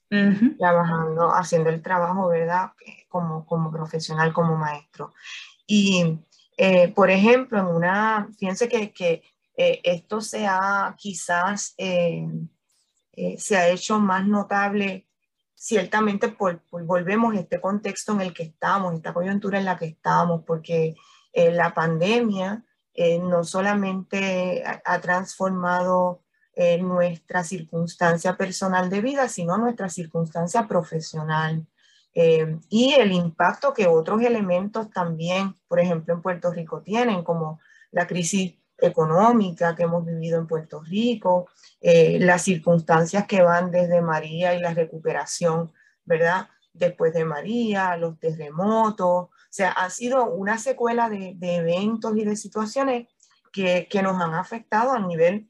Trabajando, 0.57 1.33
haciendo 1.33 1.69
el 1.69 1.81
trabajo, 1.81 2.29
¿verdad? 2.29 2.71
Como, 3.09 3.45
como 3.45 3.71
profesional, 3.71 4.31
como 4.33 4.55
maestro. 4.55 5.13
Y, 5.65 6.19
eh, 6.57 6.93
por 6.93 7.09
ejemplo, 7.09 7.59
en 7.59 7.67
una, 7.67 8.29
fíjense 8.37 8.69
que, 8.69 8.93
que 8.93 9.23
eh, 9.57 9.81
esto 9.83 10.21
se 10.21 10.45
ha 10.45 10.95
quizás 10.99 11.73
eh, 11.79 12.27
eh, 13.13 13.37
se 13.39 13.57
ha 13.57 13.67
hecho 13.69 13.99
más 13.99 14.27
notable 14.27 15.07
ciertamente 15.55 16.27
por, 16.27 16.61
volvemos 16.69 17.35
a 17.35 17.39
este 17.39 17.59
contexto 17.59 18.13
en 18.13 18.21
el 18.21 18.33
que 18.35 18.43
estamos, 18.43 18.93
esta 18.93 19.15
coyuntura 19.15 19.57
en 19.57 19.65
la 19.65 19.75
que 19.75 19.85
estamos, 19.85 20.43
porque 20.45 20.95
la 21.33 21.73
pandemia 21.73 22.63
no 23.21 23.43
solamente 23.43 24.63
ha, 24.63 25.01
transformado 25.01 26.23
nuestra 26.79 27.43
circunstancia 27.43 28.37
personal 28.37 28.89
de 28.89 29.01
vida, 29.01 29.29
sino 29.29 29.57
nuestra 29.57 29.89
circunstancia 29.89 30.67
profesional. 30.67 31.67
y 32.13 32.93
el 32.93 33.11
impacto 33.11 33.73
que 33.73 33.87
otros 33.87 34.21
elementos 34.21 34.91
también, 34.91 35.55
por 35.67 35.79
ejemplo, 35.79 36.13
en 36.13 36.21
Puerto 36.21 36.51
Rico 36.51 36.81
tienen, 36.81 37.23
como 37.23 37.59
la 37.91 38.05
crisis 38.05 38.57
económica 38.77 39.75
que 39.75 39.83
hemos 39.83 40.05
vivido 40.05 40.39
en 40.39 40.47
Puerto 40.47 40.81
Rico, 40.81 41.49
eh, 41.81 42.19
las 42.19 42.43
circunstancias 42.43 43.25
que 43.27 43.41
van 43.41 43.71
desde 43.71 44.01
María 44.01 44.53
y 44.53 44.59
la 44.59 44.73
recuperación, 44.73 45.71
¿verdad? 46.05 46.47
Después 46.73 47.13
de 47.13 47.25
María, 47.25 47.97
los 47.97 48.19
terremotos, 48.19 49.29
o 49.29 49.31
sea, 49.49 49.71
ha 49.71 49.89
sido 49.89 50.29
una 50.31 50.57
secuela 50.57 51.09
de, 51.09 51.35
eventos 51.41 52.15
y 52.17 52.23
de 52.23 52.35
situaciones 52.35 53.07
que, 53.51 53.87
que, 53.89 54.03
nos 54.03 54.21
han 54.21 54.35
afectado 54.35 54.91
a 54.91 54.99
nivel 54.99 55.49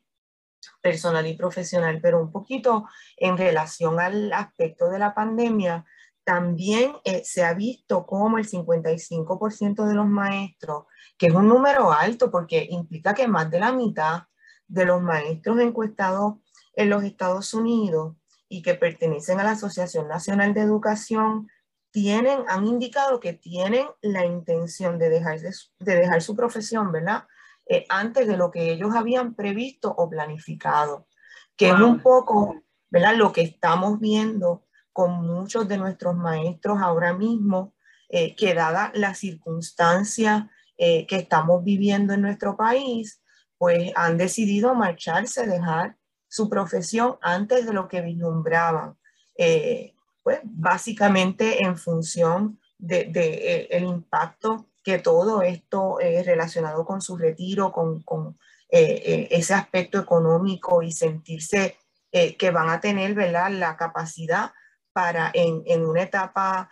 personal 0.81 1.27
y 1.27 1.35
profesional, 1.35 1.99
pero 2.01 2.21
un 2.21 2.31
poquito 2.31 2.87
en 3.17 3.37
relación 3.37 3.99
al 3.99 4.31
aspecto 4.31 4.89
de 4.89 4.99
la 4.99 5.13
pandemia, 5.13 5.85
también 6.27 6.91
eh, 7.05 7.23
se 7.23 7.45
ha 7.45 7.53
visto 7.53 8.05
como 8.05 8.37
el 8.37 8.45
55% 8.45 9.85
de 9.85 9.95
los 9.95 10.07
maestros 10.07 10.83
que 11.17 11.27
es 11.27 11.33
un 11.33 11.47
número 11.47 11.93
alto 11.93 12.29
porque 12.29 12.67
implica 12.69 13.13
que 13.13 13.29
más 13.29 13.49
de 13.49 13.61
la 13.61 13.71
mitad 13.71 14.23
de 14.67 14.83
los 14.83 15.01
maestros 15.01 15.57
encuestados 15.61 16.33
en 16.73 16.89
los 16.89 17.05
Estados 17.05 17.53
Unidos 17.53 18.17
y 18.49 18.61
que 18.61 18.75
pertenecen 18.75 19.39
a 19.39 19.45
la 19.45 19.51
Asociación 19.51 20.09
Nacional 20.09 20.53
de 20.53 20.59
Educación 20.59 21.47
tienen, 21.91 22.39
han 22.49 22.67
indicado 22.67 23.21
que 23.21 23.31
tienen 23.31 23.87
la 24.01 24.25
intención 24.25 24.99
de 24.99 25.09
dejar, 25.09 25.39
de, 25.39 25.95
dejar 25.95 26.21
su 26.21 26.35
profesión, 26.35 26.91
¿verdad? 26.91 27.23
Eh, 27.67 27.85
antes 27.87 28.27
de 28.27 28.35
lo 28.35 28.51
que 28.51 28.73
ellos 28.73 28.93
habían 28.93 29.33
previsto 29.33 29.95
o 29.97 30.09
planificado, 30.09 31.07
que 31.55 31.69
es 31.69 31.79
un 31.79 32.01
poco, 32.01 32.61
¿verdad? 32.89 33.15
Lo 33.15 33.31
que 33.31 33.43
estamos 33.43 34.01
viendo 34.01 34.66
con 34.97 35.27
muchos 35.27 35.67
de 35.67 35.77
nuestros 35.77 36.15
maestros 36.15 36.79
ahora 36.81 37.13
mismo, 37.13 37.75
eh, 38.09 38.35
que 38.35 38.55
dada 38.55 38.91
la 38.95 39.13
circunstancia 39.13 40.49
eh, 40.75 41.05
que 41.05 41.17
estamos 41.17 41.63
viviendo 41.63 42.15
en 42.15 42.21
nuestro 42.21 42.57
país, 42.57 43.21
pues 43.59 43.91
han 43.93 44.17
decidido 44.17 44.73
marcharse, 44.73 45.45
dejar 45.45 45.97
su 46.27 46.49
profesión 46.49 47.17
antes 47.21 47.67
de 47.67 47.73
lo 47.73 47.87
que 47.87 48.01
vislumbraban, 48.01 48.97
eh, 49.37 49.93
pues 50.23 50.39
básicamente 50.43 51.61
en 51.61 51.77
función 51.77 52.59
del 52.79 53.11
de, 53.11 53.33
eh, 53.35 53.67
el 53.69 53.83
impacto 53.83 54.65
que 54.83 54.97
todo 54.97 55.43
esto 55.43 55.99
es 55.99 56.25
relacionado 56.25 56.85
con 56.85 57.01
su 57.01 57.17
retiro, 57.17 57.71
con, 57.71 58.01
con 58.01 58.35
ese 58.67 59.53
aspecto 59.53 59.99
económico 59.99 60.81
y 60.81 60.91
sentirse 60.91 61.77
que 62.11 62.51
van 62.51 62.69
a 62.69 62.81
tener 62.81 63.13
¿verdad? 63.13 63.51
la 63.51 63.77
capacidad 63.77 64.51
para 64.97 65.29
en, 65.35 65.85
una 65.85 66.01
etapa 66.01 66.71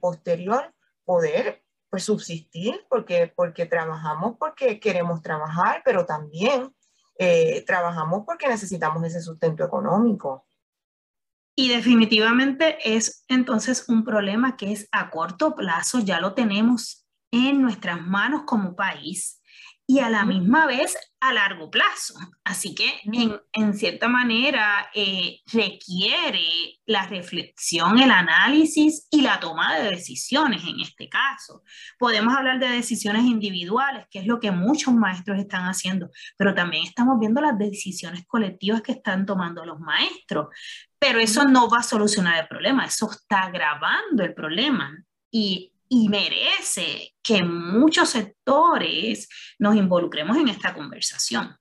posterior 0.00 0.74
poder 1.04 1.62
pues 1.88 2.02
subsistir, 2.02 2.84
porque, 2.90 3.32
porque 3.32 3.64
trabajamos 3.64 4.34
porque 4.40 4.80
queremos 4.80 5.22
trabajar, 5.22 5.82
pero 5.84 6.04
también 6.04 6.74
eh, 7.16 7.62
trabajamos 7.64 8.24
porque 8.26 8.48
necesitamos 8.48 9.04
ese 9.04 9.20
sustento 9.20 9.64
económico. 9.64 10.48
Y 11.54 11.68
definitivamente 11.68 12.76
es 12.82 13.24
entonces 13.28 13.88
un 13.88 14.02
problema 14.02 14.56
que 14.56 14.72
es 14.72 14.88
a 14.90 15.08
corto 15.08 15.54
plazo, 15.54 16.00
ya 16.00 16.18
lo 16.18 16.34
tenemos 16.34 17.06
en 17.30 17.62
nuestras 17.62 18.04
manos 18.04 18.42
como 18.46 18.74
país 18.74 19.37
y 19.90 20.00
a 20.00 20.10
la 20.10 20.26
misma 20.26 20.66
vez 20.66 20.94
a 21.18 21.32
largo 21.32 21.70
plazo. 21.70 22.14
Así 22.44 22.74
que 22.74 23.00
en, 23.54 23.72
cierta 23.72 24.06
manera 24.06 24.90
eh, 24.94 25.40
requiere 25.50 26.78
la 26.84 27.06
reflexión, 27.06 27.98
el 27.98 28.10
análisis 28.10 29.08
y 29.10 29.22
la 29.22 29.40
toma 29.40 29.78
de 29.78 29.90
decisiones 29.90 30.62
en 30.64 30.80
este 30.80 31.08
caso. 31.08 31.62
Podemos 31.98 32.36
hablar 32.36 32.60
de 32.60 32.68
decisiones 32.68 33.24
individuales, 33.24 34.04
que 34.10 34.18
es 34.18 34.26
lo 34.26 34.38
que 34.38 34.50
muchos 34.50 34.92
maestros 34.92 35.38
están 35.38 35.64
haciendo, 35.64 36.10
pero 36.36 36.54
también 36.54 36.84
estamos 36.84 37.18
viendo 37.18 37.40
las 37.40 37.58
decisiones 37.58 38.26
colectivas 38.26 38.82
que 38.82 38.92
están 38.92 39.24
tomando 39.24 39.64
los 39.64 39.80
maestros. 39.80 40.48
Pero 40.98 41.18
eso 41.18 41.44
no 41.46 41.70
va 41.70 41.78
a 41.78 41.82
solucionar 41.82 42.38
el 42.42 42.46
problema, 42.46 42.84
eso 42.84 43.10
está 43.10 43.44
agravando 43.44 44.22
el 44.22 44.34
problema. 44.34 44.94
Y 45.30 45.72
y 45.88 46.08
merece 46.08 47.14
que 47.22 47.42
muchos 47.42 48.10
sectores 48.10 49.28
nos 49.58 49.74
involucremos 49.76 50.36
en 50.36 50.48
esta 50.48 50.74
conversación. 50.74 51.56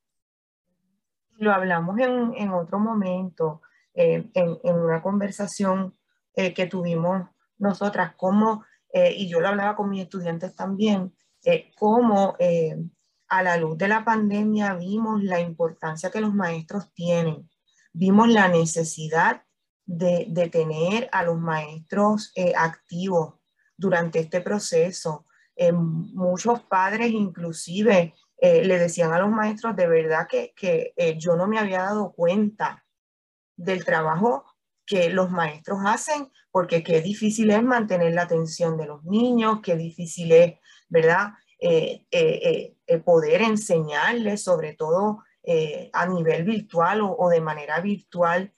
Lo 1.37 1.53
hablamos 1.53 1.97
en, 1.99 2.33
en 2.35 2.51
otro 2.51 2.79
momento, 2.79 3.61
eh, 3.93 4.29
en, 4.33 4.59
en, 4.63 4.75
una 4.75 5.01
conversación 5.01 5.97
eh, 6.35 6.53
que 6.53 6.67
tuvimos 6.67 7.29
nosotras, 7.57 8.13
como, 8.15 8.65
eh, 8.91 9.13
y 9.15 9.29
yo 9.29 9.39
lo 9.39 9.47
hablaba 9.47 9.75
con 9.75 9.89
mis 9.89 10.03
estudiantes 10.03 10.55
también, 10.55 11.15
cómo 11.77 12.35
a 13.29 13.43
la 13.43 13.55
luz 13.55 13.77
de 13.77 13.87
la 13.87 14.03
pandemia 14.03 14.73
vimos 14.73 15.23
la 15.23 15.39
importancia 15.39 16.11
que 16.11 16.19
los 16.19 16.33
maestros 16.33 16.91
tienen, 16.93 17.49
vimos 17.93 18.27
la 18.27 18.49
necesidad 18.49 19.43
de, 19.85 20.25
de 20.27 20.49
tener 20.49 21.07
a 21.13 21.23
los 21.23 21.39
maestros 21.39 22.33
activos, 22.57 23.35
durante 23.77 24.19
este 24.19 24.41
proceso. 24.41 25.25
Eh, 25.55 25.71
muchos 25.71 26.61
padres 26.63 27.09
inclusive 27.11 28.13
eh, 28.39 28.63
le 28.63 28.77
decían 28.77 29.13
a 29.13 29.19
los 29.19 29.29
maestros 29.29 29.75
de 29.75 29.87
verdad 29.87 30.27
que, 30.29 30.53
que 30.55 30.93
eh, 30.95 31.17
yo 31.17 31.35
no 31.35 31.47
me 31.47 31.57
había 31.57 31.81
dado 31.81 32.11
cuenta 32.11 32.85
del 33.55 33.83
trabajo 33.83 34.45
que 34.85 35.09
los 35.09 35.31
maestros 35.31 35.79
hacen, 35.85 36.31
porque 36.51 36.83
qué 36.83 37.01
difícil 37.01 37.49
es 37.49 37.63
mantener 37.63 38.13
la 38.13 38.21
atención 38.23 38.77
de 38.77 38.85
los 38.85 39.03
niños, 39.03 39.59
qué 39.61 39.75
difícil 39.75 40.31
es, 40.31 40.53
¿verdad? 40.87 41.31
Poder 43.03 43.41
enseñarles, 43.41 44.43
sobre 44.43 44.75
todo 44.75 45.23
a 45.91 46.05
nivel 46.05 46.45
virtual 46.45 47.01
o, 47.01 47.27
de 47.29 47.41
manera 47.41 47.81
virtual, 47.81 48.53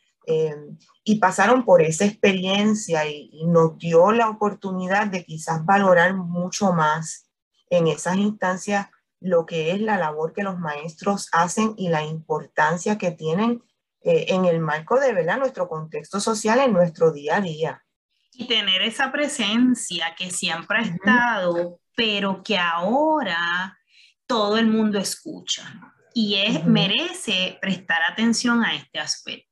y 1.04 1.20
pasaron 1.20 1.66
por 1.66 1.82
esa 1.82 2.06
experiencia 2.06 3.08
y, 3.08 3.30
y, 3.32 3.46
nos 3.48 3.78
dio 3.78 4.12
la 4.12 4.30
oportunidad 4.30 5.08
de 5.08 5.24
quizás 5.24 5.66
valorar 5.66 6.14
mucho 6.14 6.72
más 6.74 7.30
en 7.70 7.88
esas 7.88 8.18
instancias 8.18 8.88
lo 9.20 9.46
que 9.46 9.72
es 9.72 9.82
la 9.82 9.98
labor 9.98 10.34
que 10.34 10.44
los 10.44 10.58
maestros 10.60 11.28
hacen 11.32 11.74
y 11.78 11.90
la 11.90 12.04
importancia 12.04 12.98
que 12.98 13.12
tienen 13.12 13.62
en 14.02 14.46
el 14.46 14.60
marco 14.60 15.00
de 15.00 15.14
¿verdad? 15.14 15.38
nuestro 15.38 15.68
contexto 15.68 16.20
social 16.20 16.60
en 16.60 16.72
nuestro 16.72 17.12
día 17.12 17.38
a 17.38 17.42
día. 17.42 17.84
Y 18.32 18.48
tener 18.48 18.82
esa 18.82 19.12
presencia 19.12 20.16
que 20.18 20.32
siempre 20.32 20.80
ha 20.80 20.82
estado 20.84 21.80
pero 22.00 22.42
que 22.44 22.58
ahora 22.58 23.78
todo 24.26 24.58
el 24.58 24.68
mundo 24.68 25.00
escucha 25.00 25.94
y 26.14 26.36
es, 26.36 26.64
merece 26.64 27.58
prestar 27.62 28.02
atención 28.04 28.64
a 28.64 28.74
este 28.74 29.00
aspecto 29.00 29.49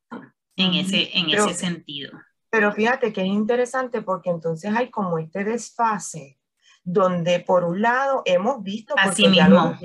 en, 0.58 0.74
ese, 0.74 1.18
en 1.18 1.30
ese 1.30 1.54
sentido. 1.54 2.12
Pero 2.50 2.74
fíjate 2.74 3.14
que 3.14 3.22
es 3.22 3.28
interesante 3.28 4.02
porque 4.02 4.30
entonces 4.30 4.74
hay 4.76 4.90
como 4.90 5.18
este 5.20 5.44
desfase 5.44 6.38
donde 6.84 7.42
por 7.42 7.64
un 7.66 7.82
lado 7.82 8.22
hemos 8.26 8.64
visto, 8.64 8.96
Así 8.98 9.28
mismo. 9.28 9.78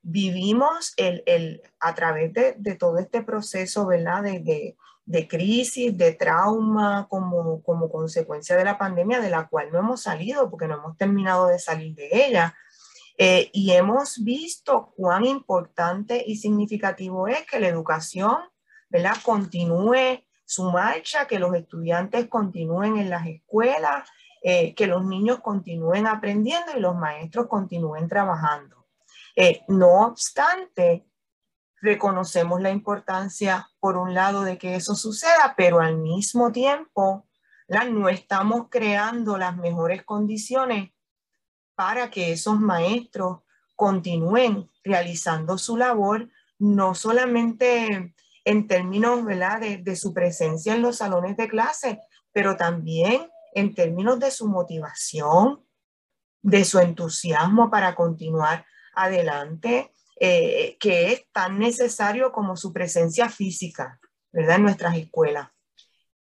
vivimos, 0.00 0.94
el, 0.96 1.22
el, 1.26 1.62
a 1.80 1.94
través 1.94 2.32
de, 2.32 2.54
de, 2.56 2.76
todo 2.76 2.98
este 2.98 3.22
proceso, 3.22 3.84
¿verdad? 3.86 4.22
De, 4.22 4.38
de, 4.38 4.76
de 5.06 5.28
crisis, 5.28 5.96
de 5.96 6.12
trauma 6.12 7.08
como, 7.10 7.62
como 7.62 7.90
consecuencia 7.90 8.56
de 8.56 8.64
la 8.64 8.78
pandemia, 8.78 9.20
de 9.20 9.30
la 9.30 9.48
cual 9.48 9.72
no 9.72 9.80
hemos 9.80 10.02
salido 10.02 10.48
porque 10.50 10.68
no 10.68 10.74
hemos 10.76 10.96
terminado 10.96 11.48
de 11.48 11.58
salir 11.58 11.94
de 11.96 12.08
ella. 12.12 12.54
Eh, 13.18 13.50
y 13.52 13.72
hemos 13.72 14.22
visto 14.22 14.92
cuán 14.96 15.24
importante 15.24 16.22
y 16.26 16.36
significativo 16.36 17.28
es 17.28 17.44
que 17.46 17.60
la 17.60 17.68
educación 17.68 18.36
¿verdad? 18.88 19.16
continúe 19.22 20.24
su 20.44 20.70
marcha, 20.70 21.26
que 21.26 21.38
los 21.38 21.54
estudiantes 21.54 22.28
continúen 22.28 22.98
en 22.98 23.10
las 23.10 23.26
escuelas, 23.26 24.08
eh, 24.42 24.74
que 24.74 24.86
los 24.86 25.04
niños 25.04 25.40
continúen 25.40 26.06
aprendiendo 26.06 26.72
y 26.76 26.80
los 26.80 26.94
maestros 26.94 27.46
continúen 27.48 28.08
trabajando. 28.08 28.86
Eh, 29.36 29.62
no 29.68 30.06
obstante, 30.06 31.06
reconocemos 31.80 32.60
la 32.60 32.70
importancia, 32.70 33.68
por 33.80 33.96
un 33.96 34.14
lado, 34.14 34.42
de 34.42 34.58
que 34.58 34.74
eso 34.74 34.94
suceda, 34.94 35.54
pero 35.56 35.80
al 35.80 35.96
mismo 35.96 36.52
tiempo 36.52 37.26
no 37.68 38.08
estamos 38.08 38.68
creando 38.70 39.38
las 39.38 39.56
mejores 39.56 40.02
condiciones 40.04 40.92
para 41.74 42.10
que 42.10 42.32
esos 42.32 42.60
maestros 42.60 43.40
continúen 43.74 44.70
realizando 44.84 45.58
su 45.58 45.76
labor, 45.76 46.28
no 46.58 46.94
solamente 46.94 48.14
en 48.44 48.66
términos 48.66 49.24
De, 49.24 49.78
de 49.82 49.96
su 49.96 50.12
presencia 50.12 50.74
en 50.74 50.82
los 50.82 50.96
salones 50.98 51.36
de 51.36 51.48
clase, 51.48 52.00
pero 52.32 52.56
también 52.56 53.30
en 53.54 53.74
términos 53.74 54.18
de 54.18 54.30
su 54.30 54.48
motivación, 54.48 55.64
de 56.42 56.64
su 56.64 56.78
entusiasmo 56.78 57.70
para 57.70 57.94
continuar 57.94 58.66
adelante, 58.94 59.92
eh, 60.20 60.76
que 60.78 61.12
es 61.12 61.26
tan 61.32 61.58
necesario 61.58 62.32
como 62.32 62.56
su 62.56 62.72
presencia 62.72 63.28
física, 63.28 63.98
¿verdad? 64.32 64.56
En 64.56 64.62
nuestras 64.64 64.96
escuelas. 64.96 65.48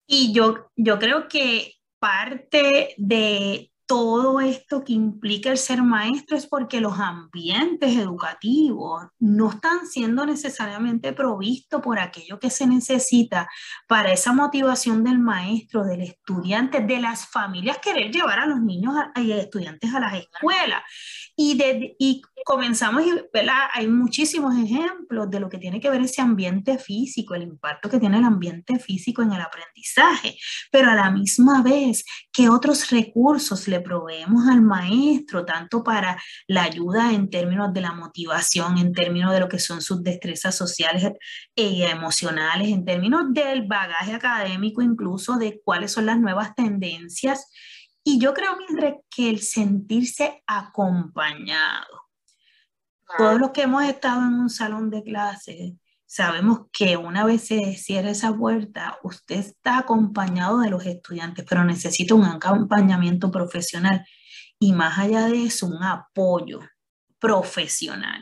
Y 0.07 0.33
yo, 0.33 0.71
yo 0.75 0.99
creo 0.99 1.27
que 1.27 1.73
parte 1.99 2.95
de 2.97 3.72
todo 3.85 4.39
esto 4.39 4.83
que 4.83 4.93
implica 4.93 5.49
el 5.49 5.57
ser 5.57 5.83
maestro 5.83 6.37
es 6.37 6.47
porque 6.47 6.79
los 6.79 6.99
ambientes 6.99 7.95
educativos 7.97 9.03
no 9.19 9.49
están 9.49 9.87
siendo 9.87 10.25
necesariamente 10.25 11.11
provistos 11.13 11.81
por 11.81 11.99
aquello 11.99 12.39
que 12.39 12.49
se 12.49 12.65
necesita 12.65 13.49
para 13.87 14.13
esa 14.13 14.31
motivación 14.31 15.03
del 15.03 15.19
maestro, 15.19 15.83
del 15.83 16.01
estudiante, 16.01 16.79
de 16.79 16.99
las 16.99 17.27
familias 17.27 17.79
querer 17.79 18.11
llevar 18.11 18.39
a 18.39 18.45
los 18.45 18.61
niños 18.61 18.95
y 19.15 19.31
estudiantes 19.31 19.93
a 19.93 19.99
las 19.99 20.15
escuelas. 20.15 20.81
Y, 21.35 21.57
de, 21.57 21.95
y 21.99 22.21
comenzamos, 22.45 23.03
hay 23.73 23.87
muchísimos 23.87 24.55
ejemplos 24.55 25.29
de 25.29 25.39
lo 25.39 25.49
que 25.49 25.57
tiene 25.57 25.81
que 25.81 25.89
ver 25.89 26.01
ese 26.01 26.21
ambiente 26.21 26.77
físico, 26.77 27.33
el 27.33 27.43
impacto 27.43 27.89
que 27.89 27.99
tiene 27.99 28.19
el 28.19 28.23
ambiente 28.23 28.79
físico 28.79 29.23
en 29.23 29.33
el 29.33 29.41
aprendizaje, 29.41 30.37
pero 30.71 30.91
a 30.91 30.95
la 30.95 31.09
misma 31.11 31.63
vez, 31.63 32.05
¿qué 32.31 32.49
otros 32.49 32.91
recursos 32.91 33.67
le 33.73 33.81
proveemos 33.81 34.47
al 34.47 34.61
maestro, 34.61 35.45
tanto 35.45 35.83
para 35.83 36.21
la 36.47 36.63
ayuda 36.63 37.11
en 37.11 37.29
términos 37.29 37.73
de 37.73 37.81
la 37.81 37.93
motivación, 37.93 38.77
en 38.77 38.93
términos 38.93 39.33
de 39.33 39.39
lo 39.39 39.49
que 39.49 39.59
son 39.59 39.81
sus 39.81 40.01
destrezas 40.01 40.55
sociales 40.55 41.11
y 41.55 41.81
emocionales, 41.83 42.69
en 42.69 42.85
términos 42.85 43.25
del 43.33 43.67
bagaje 43.67 44.13
académico, 44.13 44.81
incluso 44.81 45.37
de 45.37 45.61
cuáles 45.63 45.91
son 45.91 46.05
las 46.05 46.19
nuevas 46.19 46.55
tendencias? 46.55 47.51
Y 48.03 48.19
yo 48.19 48.33
creo, 48.33 48.57
Mildred, 48.57 48.95
que 49.09 49.29
el 49.29 49.41
sentirse 49.41 50.43
acompañado, 50.45 52.03
todos 53.17 53.39
los 53.39 53.51
que 53.51 53.63
hemos 53.63 53.83
estado 53.83 54.21
en 54.21 54.33
un 54.33 54.49
salón 54.49 54.89
de 54.89 55.03
clases, 55.03 55.73
sabemos 56.13 56.67
que 56.71 56.95
una 56.95 57.25
vez 57.25 57.47
se 57.47 57.73
cierra 57.73 58.11
esa 58.11 58.37
puerta, 58.37 58.99
usted 59.01 59.37
está 59.37 59.79
acompañado 59.79 60.59
de 60.59 60.69
los 60.69 60.85
estudiantes, 60.85 61.43
pero 61.49 61.63
necesita 61.63 62.13
un 62.13 62.25
acompañamiento 62.25 63.31
profesional 63.31 64.05
y 64.59 64.73
más 64.73 64.99
allá 64.99 65.25
de 65.25 65.45
eso, 65.45 65.65
un 65.65 65.81
apoyo 65.81 66.59
profesional. 67.17 68.21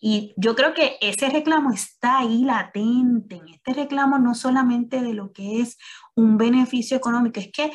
Y 0.00 0.32
yo 0.36 0.54
creo 0.54 0.74
que 0.74 0.96
ese 1.00 1.28
reclamo 1.28 1.72
está 1.72 2.18
ahí 2.18 2.44
latente, 2.44 3.34
en 3.34 3.48
este 3.48 3.72
reclamo 3.74 4.20
no 4.20 4.36
solamente 4.36 5.02
de 5.02 5.12
lo 5.12 5.32
que 5.32 5.60
es 5.60 5.76
un 6.14 6.38
beneficio 6.38 6.96
económico, 6.96 7.40
es 7.40 7.50
que 7.52 7.72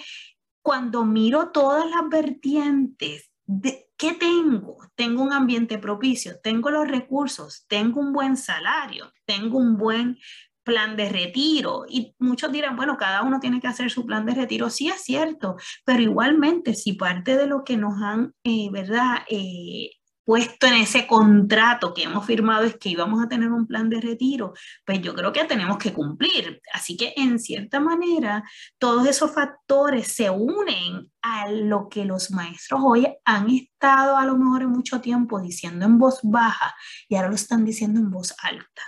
cuando 0.61 1.03
miro 1.03 1.51
todas 1.51 1.85
las 1.89 2.07
vertientes 2.09 3.32
de, 3.45 3.83
¿Qué 3.97 4.13
tengo? 4.13 4.79
Tengo 4.95 5.23
un 5.23 5.31
ambiente 5.31 5.77
propicio, 5.77 6.39
tengo 6.41 6.69
los 6.69 6.87
recursos, 6.87 7.65
tengo 7.69 8.01
un 8.01 8.11
buen 8.11 8.35
salario, 8.35 9.13
tengo 9.25 9.57
un 9.59 9.77
buen 9.77 10.17
plan 10.63 10.97
de 10.97 11.09
retiro. 11.09 11.85
Y 11.87 12.15
muchos 12.19 12.51
dirán, 12.51 12.75
bueno, 12.75 12.97
cada 12.97 13.21
uno 13.21 13.39
tiene 13.39 13.61
que 13.61 13.67
hacer 13.67 13.89
su 13.89 14.05
plan 14.05 14.25
de 14.25 14.33
retiro. 14.33 14.69
Sí 14.69 14.89
es 14.89 15.03
cierto, 15.03 15.55
pero 15.85 16.01
igualmente 16.01 16.73
si 16.73 16.93
parte 16.93 17.37
de 17.37 17.47
lo 17.47 17.63
que 17.63 17.77
nos 17.77 18.01
han, 18.01 18.33
eh, 18.43 18.69
¿verdad? 18.71 19.19
Eh, 19.29 19.91
puesto 20.25 20.67
en 20.67 20.75
ese 20.75 21.05
contrato 21.05 21.93
que 21.93 22.03
hemos 22.03 22.25
firmado 22.25 22.63
es 22.63 22.77
que 22.77 22.89
íbamos 22.89 23.23
a 23.23 23.27
tener 23.27 23.51
un 23.51 23.67
plan 23.67 23.89
de 23.89 23.99
retiro, 23.99 24.53
pues 24.85 25.01
yo 25.01 25.13
creo 25.13 25.33
que 25.33 25.43
tenemos 25.45 25.77
que 25.77 25.93
cumplir. 25.93 26.61
Así 26.73 26.95
que 26.95 27.13
en 27.17 27.39
cierta 27.39 27.79
manera, 27.79 28.43
todos 28.77 29.07
esos 29.07 29.31
factores 29.33 30.07
se 30.07 30.29
unen 30.29 31.11
a 31.21 31.49
lo 31.49 31.89
que 31.89 32.05
los 32.05 32.31
maestros 32.31 32.81
hoy 32.83 33.07
han 33.25 33.49
estado 33.49 34.17
a 34.17 34.25
lo 34.25 34.37
mejor 34.37 34.63
en 34.63 34.69
mucho 34.69 35.01
tiempo 35.01 35.41
diciendo 35.41 35.85
en 35.85 35.97
voz 35.97 36.19
baja 36.23 36.75
y 37.07 37.15
ahora 37.15 37.29
lo 37.29 37.35
están 37.35 37.65
diciendo 37.65 37.99
en 37.99 38.11
voz 38.11 38.35
alta, 38.41 38.83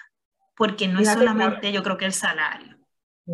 porque 0.55 0.87
no 0.87 0.99
es 0.99 1.11
solamente 1.11 1.71
yo 1.71 1.83
creo 1.83 1.97
que 1.97 2.05
el 2.05 2.13
salario. 2.13 2.75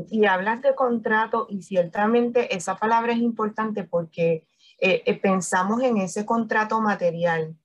Y 0.10 0.26
hablas 0.26 0.62
de 0.62 0.74
contrato 0.74 1.48
y 1.50 1.64
ciertamente 1.64 2.56
esa 2.56 2.78
palabra 2.78 3.12
es 3.12 3.20
importante 3.20 3.84
porque 3.84 4.48
eh, 4.80 5.04
eh, 5.06 5.20
pensamos 5.20 5.82
en 5.84 5.98
ese 5.98 6.26
contrato 6.26 6.80
material, 6.80 7.56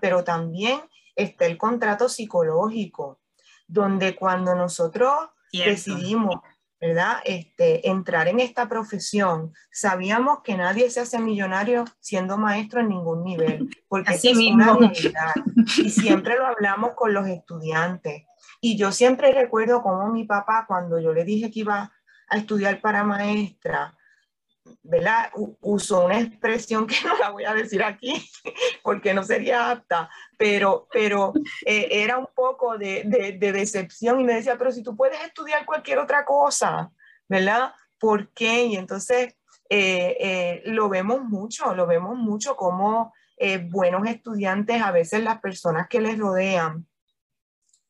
pero 0.00 0.24
también 0.24 0.80
está 1.16 1.46
el 1.46 1.58
contrato 1.58 2.08
psicológico, 2.08 3.20
donde 3.66 4.14
cuando 4.14 4.54
nosotros 4.54 5.12
decidimos, 5.52 6.36
¿verdad? 6.80 7.18
Este, 7.24 7.88
entrar 7.88 8.28
en 8.28 8.40
esta 8.40 8.68
profesión, 8.68 9.52
sabíamos 9.70 10.40
que 10.42 10.56
nadie 10.56 10.90
se 10.90 11.00
hace 11.00 11.18
millonario 11.18 11.84
siendo 12.00 12.36
maestro 12.36 12.80
en 12.80 12.88
ningún 12.88 13.24
nivel, 13.24 13.68
porque 13.88 14.14
es 14.14 14.24
una 14.24 14.76
realidad. 14.76 15.34
Y 15.78 15.90
siempre 15.90 16.36
lo 16.36 16.46
hablamos 16.46 16.92
con 16.96 17.14
los 17.14 17.26
estudiantes. 17.28 18.24
Y 18.60 18.76
yo 18.76 18.92
siempre 18.92 19.32
recuerdo 19.32 19.82
cómo 19.82 20.08
mi 20.12 20.24
papá, 20.24 20.64
cuando 20.66 20.98
yo 20.98 21.12
le 21.12 21.24
dije 21.24 21.50
que 21.50 21.60
iba 21.60 21.92
a 22.28 22.36
estudiar 22.36 22.80
para 22.80 23.04
maestra, 23.04 23.96
¿verdad? 24.82 25.30
Usó 25.60 26.04
una 26.04 26.20
expresión 26.20 26.86
que 26.86 26.96
no 27.06 27.16
la 27.18 27.30
voy 27.30 27.44
a 27.44 27.54
decir 27.54 27.82
aquí 27.82 28.28
porque 28.82 29.14
no 29.14 29.22
sería 29.22 29.70
apta, 29.70 30.10
pero, 30.36 30.88
pero 30.92 31.32
eh, 31.64 31.88
era 31.90 32.18
un 32.18 32.28
poco 32.34 32.78
de, 32.78 33.02
de, 33.04 33.52
decepción 33.52 34.20
y 34.20 34.24
me 34.24 34.34
decía, 34.34 34.56
pero 34.58 34.72
si 34.72 34.82
tú 34.82 34.96
puedes 34.96 35.22
estudiar 35.22 35.64
cualquier 35.64 35.98
otra 35.98 36.24
cosa, 36.24 36.90
¿verdad? 37.28 37.72
¿Por 37.98 38.32
qué? 38.32 38.64
Y 38.64 38.76
entonces 38.76 39.34
eh, 39.68 40.16
eh, 40.20 40.62
lo 40.66 40.88
vemos 40.88 41.22
mucho, 41.22 41.74
lo 41.74 41.86
vemos 41.86 42.16
mucho 42.16 42.56
como 42.56 43.12
buenos 43.70 44.06
estudiantes, 44.06 44.80
a 44.80 44.92
veces 44.92 45.24
las 45.24 45.40
personas 45.40 45.88
que 45.88 46.00
les 46.00 46.16
rodean 46.16 46.86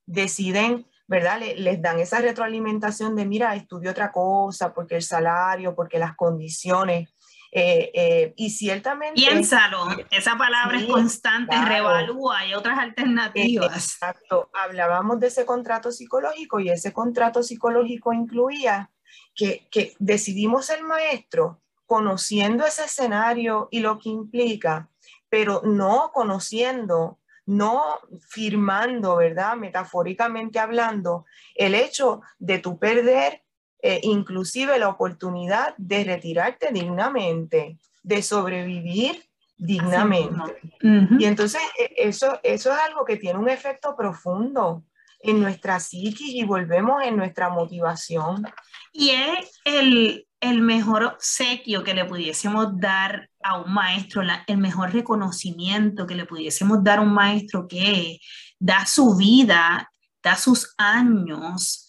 deciden 0.06 0.86
¿verdad? 1.06 1.40
les 1.56 1.82
dan 1.82 1.98
esa 1.98 2.20
retroalimentación 2.20 3.16
de, 3.16 3.26
mira, 3.26 3.54
estudio 3.54 3.90
otra 3.90 4.12
cosa, 4.12 4.72
porque 4.72 4.96
el 4.96 5.02
salario, 5.02 5.74
porque 5.74 5.98
las 5.98 6.16
condiciones. 6.16 7.08
Eh, 7.54 7.90
eh, 7.92 8.32
y 8.36 8.48
ciertamente... 8.48 9.20
Piénsalo, 9.20 9.86
esa 10.10 10.38
palabra 10.38 10.78
es 10.78 10.86
constante, 10.86 11.54
revalúa, 11.62 12.38
hay 12.38 12.54
otras 12.54 12.78
alternativas. 12.78 13.74
Exacto, 13.76 14.50
hablábamos 14.54 15.20
de 15.20 15.26
ese 15.26 15.44
contrato 15.44 15.92
psicológico 15.92 16.60
y 16.60 16.70
ese 16.70 16.94
contrato 16.94 17.42
psicológico 17.42 18.14
incluía 18.14 18.90
que, 19.34 19.68
que 19.70 19.94
decidimos 19.98 20.64
ser 20.64 20.82
maestro 20.82 21.60
conociendo 21.84 22.64
ese 22.64 22.84
escenario 22.84 23.68
y 23.70 23.80
lo 23.80 23.98
que 23.98 24.08
implica, 24.08 24.88
pero 25.28 25.60
no 25.62 26.10
conociendo 26.14 27.18
no 27.46 27.98
firmando, 28.28 29.16
¿verdad? 29.16 29.56
Metafóricamente 29.56 30.58
hablando, 30.58 31.24
el 31.54 31.74
hecho 31.74 32.20
de 32.38 32.58
tu 32.58 32.78
perder 32.78 33.42
eh, 33.84 33.98
inclusive 34.04 34.78
la 34.78 34.88
oportunidad 34.88 35.74
de 35.76 36.04
retirarte 36.04 36.70
dignamente, 36.70 37.78
de 38.04 38.22
sobrevivir 38.22 39.24
dignamente. 39.56 40.56
Y 40.80 41.24
entonces 41.24 41.60
e, 41.78 41.92
eso, 41.96 42.38
eso 42.44 42.72
es 42.72 42.78
algo 42.78 43.04
que 43.04 43.16
tiene 43.16 43.40
un 43.40 43.48
efecto 43.48 43.96
profundo 43.96 44.84
en 45.18 45.40
nuestra 45.40 45.80
psiquis 45.80 46.34
y 46.34 46.44
volvemos 46.44 47.02
en 47.02 47.16
nuestra 47.16 47.48
motivación. 47.48 48.46
Y 48.92 49.10
es 49.10 49.60
el, 49.64 50.28
el 50.42 50.60
mejor 50.60 51.04
obsequio 51.04 51.84
que 51.84 51.94
le 51.94 52.04
pudiésemos 52.04 52.78
dar 52.78 53.30
a 53.42 53.60
un 53.60 53.72
maestro, 53.72 54.22
el 54.46 54.58
mejor 54.58 54.92
reconocimiento 54.92 56.06
que 56.06 56.16
le 56.16 56.26
pudiésemos 56.26 56.82
dar 56.82 56.98
a 56.98 57.02
un 57.02 57.14
maestro 57.14 57.66
que 57.68 58.18
da 58.58 58.84
su 58.84 59.16
vida, 59.16 59.90
da 60.22 60.36
sus 60.36 60.74
años 60.76 61.88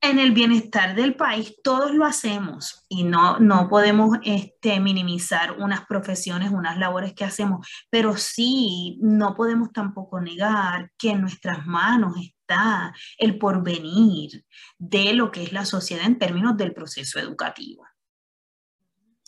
en 0.00 0.20
el 0.20 0.30
bienestar 0.30 0.94
del 0.94 1.16
país, 1.16 1.56
todos 1.64 1.92
lo 1.92 2.04
hacemos. 2.04 2.86
Y 2.88 3.02
no, 3.02 3.40
no 3.40 3.68
podemos 3.68 4.16
este, 4.22 4.78
minimizar 4.78 5.58
unas 5.58 5.84
profesiones, 5.86 6.52
unas 6.52 6.78
labores 6.78 7.14
que 7.14 7.24
hacemos, 7.24 7.66
pero 7.90 8.16
sí 8.16 8.98
no 9.02 9.34
podemos 9.34 9.72
tampoco 9.72 10.20
negar 10.20 10.92
que 10.96 11.10
en 11.10 11.20
nuestras 11.20 11.66
manos 11.66 12.14
está 12.48 12.94
el 13.18 13.38
porvenir 13.38 14.44
de 14.78 15.12
lo 15.12 15.30
que 15.30 15.42
es 15.42 15.52
la 15.52 15.64
sociedad 15.64 16.06
en 16.06 16.18
términos 16.18 16.56
del 16.56 16.72
proceso 16.72 17.18
educativo. 17.18 17.86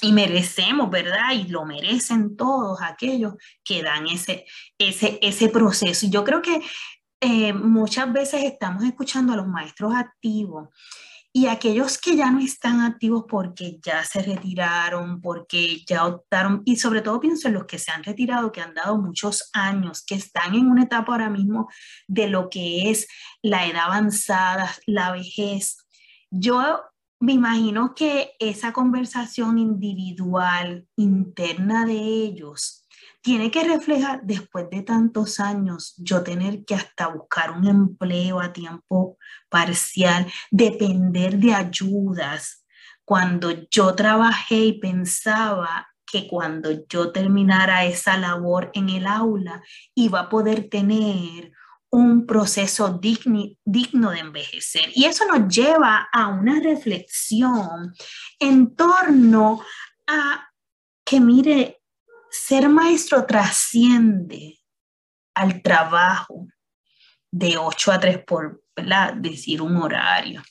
Y 0.03 0.13
merecemos, 0.13 0.91
¿verdad? 0.91 1.33
Y 1.35 1.49
lo 1.49 1.67
merecen 1.67 2.37
todos 2.37 2.81
aquellos 2.81 3.35
que 3.63 3.83
dan 3.83 4.07
ese, 4.07 4.47
ese, 4.79 5.19
ese 5.21 5.51
proceso. 5.51 6.07
Yo 6.09 6.25
creo 6.25 6.41
que 6.41 6.63
eh, 7.21 7.53
muchas 7.53 8.11
veces 8.11 8.45
estamos 8.45 8.83
escuchando 8.85 9.35
a 9.35 9.37
los 9.37 9.47
maestros 9.47 9.95
activos 9.95 10.71
y 11.33 11.47
aquellos 11.47 11.99
que 11.99 12.17
ya 12.17 12.31
no 12.31 12.41
están 12.41 12.81
activos 12.81 13.25
porque 13.29 13.79
ya 13.83 14.05
se 14.05 14.23
retiraron, 14.23 15.21
porque 15.21 15.83
ya 15.87 16.07
optaron, 16.07 16.63
y 16.65 16.77
sobre 16.77 17.03
todo 17.03 17.21
pienso 17.21 17.49
en 17.49 17.55
los 17.55 17.67
que 17.67 17.79
se 17.79 17.93
han 17.93 18.03
retirado, 18.03 18.51
que 18.51 18.61
han 18.61 18.75
dado 18.75 18.99
muchos 18.99 19.49
años, 19.53 20.05
que 20.05 20.17
están 20.17 20.55
en 20.55 20.67
una 20.67 20.85
etapa 20.85 21.13
ahora 21.13 21.31
mismo 21.31 21.69
de 22.09 22.29
lo 22.29 22.51
que 22.51 22.91
es 22.91 23.07
la 23.43 23.67
edad 23.67 23.85
avanzada, 23.87 24.75
la 24.87 25.13
vejez. 25.13 25.79
Yo 26.31 26.81
me 27.21 27.35
imagino 27.35 27.95
que 27.95 28.33
esa 28.41 28.73
conversación 28.73 29.59
individual, 29.59 30.87
interna 30.97 31.85
de 31.85 31.93
ellos, 31.93 32.80
tiene 33.23 33.51
que 33.51 33.65
reflejar 33.65 34.23
después 34.23 34.69
de 34.71 34.83
tantos 34.83 35.41
años 35.41 35.95
yo 35.99 36.23
tener 36.23 36.65
que 36.65 36.75
hasta 36.75 37.09
buscar 37.09 37.51
un 37.51 37.67
empleo 37.67 38.41
a 38.41 38.53
tiempo 38.53 39.19
parcial, 39.49 40.27
depender 40.51 41.39
de 41.39 41.55
ayudas. 41.55 42.65
Cuando 43.05 43.51
yo 43.69 43.95
trabajé 43.95 44.57
y 44.57 44.81
pensaba 44.81 45.89
que 46.07 46.27
cuando 46.29 46.87
yo 46.89 47.13
terminara 47.13 47.85
esa 47.85 48.17
labor 48.17 48.71
en 48.75 48.89
el 48.89 49.07
aula 49.07 49.63
iba 49.95 50.21
a 50.21 50.29
poder 50.29 50.69
tener 50.69 51.53
un 51.91 52.25
proceso 52.25 53.01
digno 53.01 54.11
de 54.11 54.19
envejecer. 54.19 54.91
Y 54.95 55.05
eso 55.05 55.25
nos 55.27 55.53
lleva 55.55 56.09
a 56.13 56.29
una 56.29 56.61
reflexión 56.61 57.93
en 58.39 58.77
torno 58.77 59.61
a 60.07 60.49
que, 61.05 61.21
mire, 61.21 61.80
ser 62.31 62.69
maestro 62.69 63.27
trasciende 63.27 64.61
al 65.35 65.63
trabajo 65.63 66.47
de 67.31 67.57
8 67.59 67.93
a 67.93 68.01
3 68.01 68.25
por 68.25 68.63
decir 69.17 69.63
un 69.63 69.77
horario. 69.77 70.43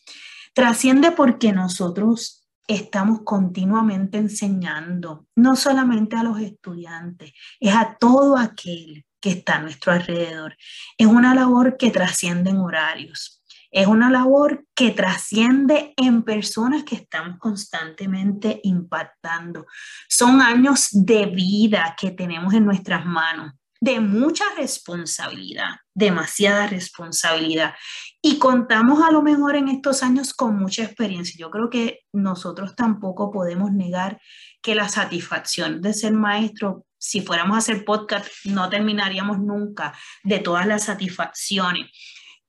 Trasciende 0.54 1.12
porque 1.12 1.52
nosotros 1.52 2.48
estamos 2.68 3.22
continuamente 3.24 4.18
enseñando, 4.18 5.28
no 5.36 5.56
solamente 5.56 6.16
a 6.16 6.24
los 6.24 6.40
estudiantes, 6.40 7.34
es 7.60 7.76
a 7.76 7.98
todo 8.00 8.38
aquel 8.38 9.06
que 9.20 9.32
está 9.32 9.56
a 9.56 9.62
nuestro 9.62 9.92
alrededor. 9.92 10.56
Es 10.98 11.08
una 11.08 11.34
labor 11.34 11.78
que 11.78 11.92
trasciende 11.92 12.52
en 12.52 12.58
horarios. 12.58 13.39
Es 13.72 13.88
una 13.88 14.10
labor 14.10 14.66
que 14.76 14.92
trasciende 14.92 15.94
en 15.96 16.24
personas 16.24 16.84
que 16.84 16.96
estamos 16.96 17.38
constantemente 17.38 18.60
impactando. 18.64 19.66
Son 20.08 20.42
años 20.42 20.90
de 20.92 21.28
vida 21.28 21.96
que 22.00 22.12
tenemos 22.12 22.54
en 22.54 22.66
nuestras 22.66 23.06
manos, 23.06 23.54
de 23.80 24.00
mucha 24.00 24.44
responsabilidad, 24.58 25.70
demasiada 25.94 26.68
responsabilidad. 26.68 27.76
Y 28.22 28.40
contamos 28.40 29.02
a 29.04 29.12
lo 29.12 29.22
mejor 29.22 29.56
en 29.56 29.68
estos 29.68 30.02
años 30.04 30.34
con 30.34 30.58
mucha 30.58 30.84
experiencia. 30.84 31.36
Yo 31.38 31.52
creo 31.52 31.70
que 31.70 32.00
nosotros 32.12 32.76
tampoco 32.76 33.32
podemos 33.32 33.72
negar 33.72 34.20
que 34.62 34.76
la 34.76 34.90
satisfacción 34.90 35.82
de 35.82 35.94
ser 35.94 36.14
maestro 36.14 36.86
si 37.00 37.22
fuéramos 37.22 37.56
a 37.56 37.60
hacer 37.60 37.86
podcast, 37.86 38.28
no 38.44 38.70
terminaríamos 38.70 39.40
nunca 39.40 39.98
de 40.24 40.40
todas 40.40 40.68
las 40.68 40.84
satisfacciones, 40.84 41.90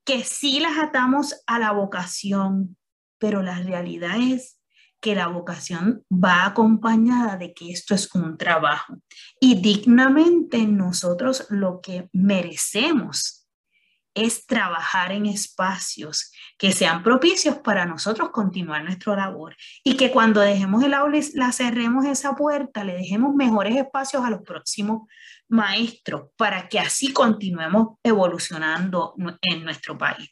que 0.04 0.24
sí 0.24 0.60
las 0.60 0.78
atamos 0.78 1.42
a 1.46 1.58
la 1.58 1.72
vocación, 1.72 2.76
pero 3.18 3.42
la 3.42 3.58
realidad 3.60 4.16
es 4.18 4.60
que 5.00 5.14
la 5.14 5.28
vocación 5.28 6.04
va 6.12 6.44
acompañada 6.44 7.36
de 7.36 7.54
que 7.54 7.70
esto 7.70 7.94
es 7.94 8.14
un 8.14 8.36
trabajo. 8.36 8.98
Y 9.40 9.60
dignamente 9.60 10.66
nosotros 10.66 11.46
lo 11.48 11.80
que 11.80 12.08
merecemos 12.12 13.39
es 14.20 14.46
trabajar 14.46 15.12
en 15.12 15.26
espacios 15.26 16.30
que 16.58 16.72
sean 16.72 17.02
propicios 17.02 17.56
para 17.58 17.86
nosotros 17.86 18.30
continuar 18.30 18.84
nuestra 18.84 19.16
labor 19.16 19.56
y 19.82 19.96
que 19.96 20.10
cuando 20.10 20.40
dejemos 20.40 20.84
el 20.84 20.94
aula 20.94 21.18
la 21.34 21.52
cerremos 21.52 22.04
esa 22.04 22.34
puerta, 22.34 22.84
le 22.84 22.94
dejemos 22.94 23.34
mejores 23.34 23.76
espacios 23.76 24.22
a 24.24 24.30
los 24.30 24.42
próximos 24.42 25.08
maestros 25.48 26.28
para 26.36 26.68
que 26.68 26.78
así 26.78 27.12
continuemos 27.12 27.98
evolucionando 28.02 29.14
en 29.40 29.64
nuestro 29.64 29.96
país. 29.96 30.30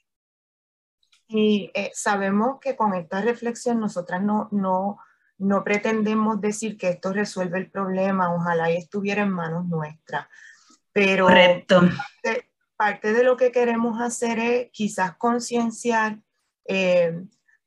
Y 1.26 1.70
eh, 1.74 1.90
sabemos 1.94 2.58
que 2.60 2.76
con 2.76 2.94
esta 2.94 3.22
reflexión 3.22 3.80
nosotras 3.80 4.22
no, 4.22 4.48
no, 4.52 4.98
no 5.38 5.64
pretendemos 5.64 6.40
decir 6.40 6.76
que 6.76 6.90
esto 6.90 7.12
resuelve 7.12 7.58
el 7.58 7.70
problema, 7.70 8.34
ojalá 8.34 8.70
y 8.70 8.76
estuviera 8.76 9.22
en 9.22 9.30
manos 9.30 9.66
nuestras. 9.66 10.26
Pero 10.92 11.26
Correcto 11.26 11.82
parte 12.78 13.12
de 13.12 13.24
lo 13.24 13.36
que 13.36 13.50
queremos 13.50 14.00
hacer 14.00 14.38
es 14.38 14.70
quizás 14.70 15.16
concienciar 15.16 16.20
eh, 16.64 17.12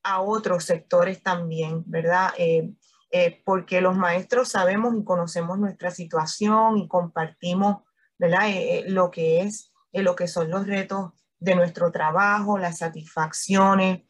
a 0.03 0.21
otros 0.21 0.63
sectores 0.63 1.21
también, 1.21 1.83
¿verdad? 1.85 2.29
Eh, 2.37 2.71
eh, 3.11 3.41
porque 3.43 3.81
los 3.81 3.97
maestros 3.97 4.47
sabemos 4.47 4.95
y 4.97 5.03
conocemos 5.03 5.59
nuestra 5.59 5.91
situación 5.91 6.77
y 6.77 6.87
compartimos, 6.87 7.83
¿verdad? 8.17 8.47
lo 8.87 9.11
que 9.11 9.41
es, 9.41 9.73
lo 9.91 10.15
que 10.15 10.29
son 10.29 10.49
los 10.49 10.65
retos 10.65 11.11
de 11.39 11.55
nuestro 11.55 11.91
trabajo, 11.91 12.57
las 12.57 12.77
satisfacciones, 12.77 14.03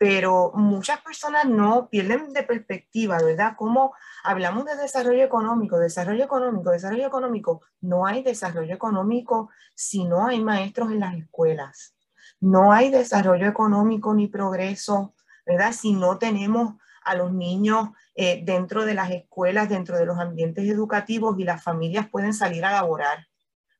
pero 0.00 0.52
muchas 0.54 1.02
personas 1.02 1.44
no 1.44 1.90
pierden 1.90 2.32
de 2.32 2.42
perspectiva, 2.42 3.22
¿verdad? 3.22 3.52
Como 3.54 3.92
hablamos 4.24 4.64
de 4.64 4.74
desarrollo 4.76 5.22
económico, 5.22 5.78
desarrollo 5.78 6.24
económico, 6.24 6.70
desarrollo 6.70 7.06
económico, 7.06 7.60
no 7.82 8.06
hay 8.06 8.22
desarrollo 8.22 8.74
económico 8.74 9.50
si 9.74 10.04
no 10.04 10.26
hay 10.26 10.40
maestros 10.42 10.90
en 10.90 11.00
las 11.00 11.14
escuelas. 11.16 11.94
No 12.40 12.72
hay 12.72 12.88
desarrollo 12.88 13.46
económico 13.46 14.14
ni 14.14 14.26
progreso, 14.26 15.12
¿verdad? 15.44 15.74
Si 15.74 15.92
no 15.92 16.16
tenemos 16.16 16.76
a 17.04 17.14
los 17.14 17.30
niños 17.30 17.90
eh, 18.14 18.40
dentro 18.42 18.86
de 18.86 18.94
las 18.94 19.10
escuelas, 19.10 19.68
dentro 19.68 19.98
de 19.98 20.06
los 20.06 20.18
ambientes 20.18 20.66
educativos 20.66 21.38
y 21.38 21.44
las 21.44 21.62
familias 21.62 22.08
pueden 22.08 22.32
salir 22.32 22.64
a 22.64 22.72
laborar, 22.72 23.26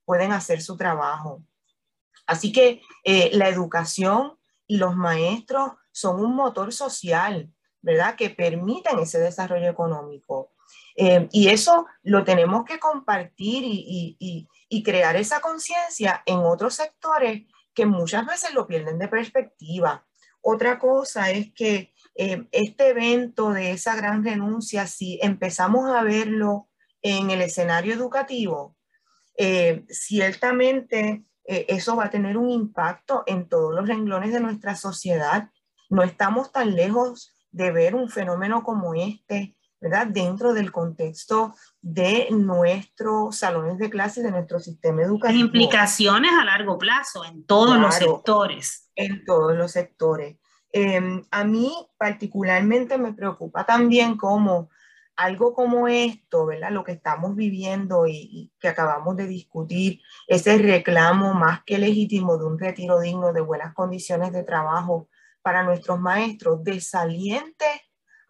pueden 0.04 0.32
hacer 0.32 0.60
su 0.60 0.76
trabajo. 0.76 1.42
Así 2.26 2.52
que 2.52 2.82
eh, 3.04 3.30
la 3.32 3.48
educación 3.48 4.34
y 4.66 4.76
los 4.76 4.94
maestros 4.94 5.79
son 5.92 6.20
un 6.20 6.34
motor 6.34 6.72
social, 6.72 7.52
¿verdad? 7.82 8.16
Que 8.16 8.30
permiten 8.30 8.98
ese 8.98 9.18
desarrollo 9.18 9.68
económico. 9.68 10.52
Eh, 10.96 11.28
y 11.32 11.48
eso 11.48 11.86
lo 12.02 12.24
tenemos 12.24 12.64
que 12.64 12.78
compartir 12.78 13.62
y, 13.64 14.48
crear 14.84 15.16
esa 15.16 15.40
conciencia 15.40 16.22
en 16.26 16.38
otros 16.38 16.74
sectores 16.74 17.42
que 17.74 17.86
muchas 17.86 18.24
veces 18.26 18.54
lo 18.54 18.66
pierden 18.66 18.98
de 18.98 19.08
perspectiva. 19.08 20.06
Otra 20.40 20.78
cosa 20.78 21.30
es 21.30 21.52
que 21.52 21.92
eh, 22.14 22.46
este 22.50 22.88
evento 22.88 23.50
de 23.50 23.72
esa 23.72 23.94
gran 23.94 24.24
renuncia, 24.24 24.86
si 24.86 25.18
empezamos 25.22 25.90
a 25.90 26.02
verlo 26.02 26.68
en 27.02 27.30
el 27.30 27.42
escenario 27.42 27.94
educativo, 27.94 28.76
eh, 29.36 29.84
ciertamente 29.88 31.24
eh, 31.44 31.66
eso 31.68 31.96
va 31.96 32.04
a 32.04 32.10
tener 32.10 32.36
un 32.36 32.50
impacto 32.50 33.24
en 33.26 33.48
todos 33.48 33.74
los 33.74 33.88
renglones 33.88 34.32
de 34.32 34.40
nuestra 34.40 34.76
sociedad. 34.76 35.50
No 35.90 36.02
estamos 36.02 36.52
tan 36.52 36.74
lejos 36.74 37.34
de 37.50 37.72
ver 37.72 37.94
un 37.94 38.08
fenómeno 38.08 38.62
como 38.62 38.94
este, 38.94 39.56
¿verdad? 39.80 40.06
Dentro 40.06 40.54
del 40.54 40.70
contexto 40.72 41.54
de 41.82 42.28
nuestros 42.30 43.36
salones 43.36 43.78
de 43.78 43.90
clase 43.90 44.20
y 44.20 44.22
de 44.22 44.30
nuestro 44.30 44.60
sistema 44.60 45.02
educativo. 45.02 45.40
Implicaciones 45.40 46.32
a 46.32 46.44
largo 46.44 46.78
plazo 46.78 47.24
en 47.24 47.44
todos 47.44 47.78
los 47.78 47.94
sectores. 47.94 48.90
En 48.94 49.24
todos 49.24 49.56
los 49.56 49.72
sectores. 49.72 50.38
Em, 50.72 51.24
a 51.30 51.44
mí 51.44 51.74
particularmente 51.98 52.96
me 52.96 53.12
preocupa 53.12 53.66
también 53.66 54.16
cómo 54.16 54.70
algo 55.20 55.52
como 55.52 55.86
esto, 55.86 56.46
¿verdad? 56.46 56.70
Lo 56.70 56.82
que 56.82 56.92
estamos 56.92 57.36
viviendo 57.36 58.06
y, 58.06 58.50
que 58.58 58.68
acabamos 58.68 59.16
de 59.16 59.26
discutir, 59.26 60.00
ese 60.26 60.56
reclamo 60.56 61.34
más 61.34 61.62
que 61.64 61.78
legítimo 61.78 62.38
de 62.38 62.46
un 62.46 62.58
retiro 62.58 63.00
digno 63.00 63.32
de 63.32 63.42
buenas 63.42 63.74
condiciones 63.74 64.32
de 64.32 64.44
trabajo 64.44 65.09
para 65.42 65.62
nuestros 65.62 66.00
maestros, 66.00 66.62
desaliente 66.62 67.66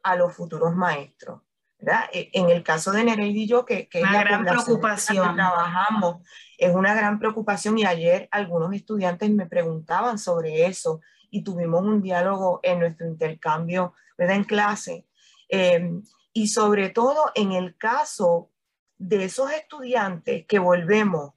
a 0.02 0.16
los 0.16 0.34
futuros 0.34 0.74
maestros. 0.74 1.40
¿verdad? 1.78 2.04
E, 2.12 2.30
en 2.34 2.50
el 2.50 2.62
caso 2.62 2.92
de 2.92 3.04
Nereida 3.04 3.38
y 3.38 3.46
yo, 3.46 3.64
que, 3.64 3.88
que 3.88 4.00
es 4.00 4.10
la 4.10 4.22
gran 4.22 4.44
preocupación. 4.44 5.28
Que 5.28 5.34
trabajamos, 5.34 6.16
es 6.58 6.74
una 6.74 6.94
gran 6.94 7.18
preocupación 7.18 7.78
y 7.78 7.84
ayer 7.84 8.28
algunos 8.30 8.72
estudiantes 8.74 9.30
me 9.30 9.46
preguntaban 9.46 10.18
sobre 10.18 10.66
eso 10.66 11.00
y 11.30 11.42
tuvimos 11.42 11.82
un 11.82 12.02
diálogo 12.02 12.60
en 12.62 12.80
nuestro 12.80 13.06
intercambio 13.06 13.94
¿verdad? 14.18 14.36
en 14.36 14.44
clase. 14.44 15.06
Em, 15.48 16.02
y 16.32 16.48
sobre 16.48 16.90
todo 16.90 17.32
en 17.34 17.52
el 17.52 17.76
caso 17.76 18.50
de 18.98 19.24
esos 19.24 19.50
estudiantes 19.52 20.46
que 20.46 20.58
volvemos, 20.58 21.32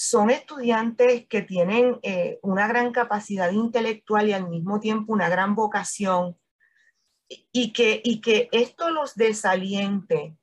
son 0.00 0.30
estudiantes 0.30 1.26
que 1.26 1.42
tienen 1.42 1.98
eh, 2.02 2.38
una 2.42 2.68
gran 2.68 2.92
capacidad 2.92 3.50
intelectual 3.50 4.28
y 4.28 4.32
al 4.32 4.48
mismo 4.48 4.78
tiempo 4.78 5.12
una 5.12 5.28
gran 5.28 5.56
vocación 5.56 6.38
y 7.50 7.72
que, 7.72 8.00
y 8.04 8.20
que 8.20 8.48
esto 8.52 8.90
los 8.90 9.16
desaliente 9.16 10.36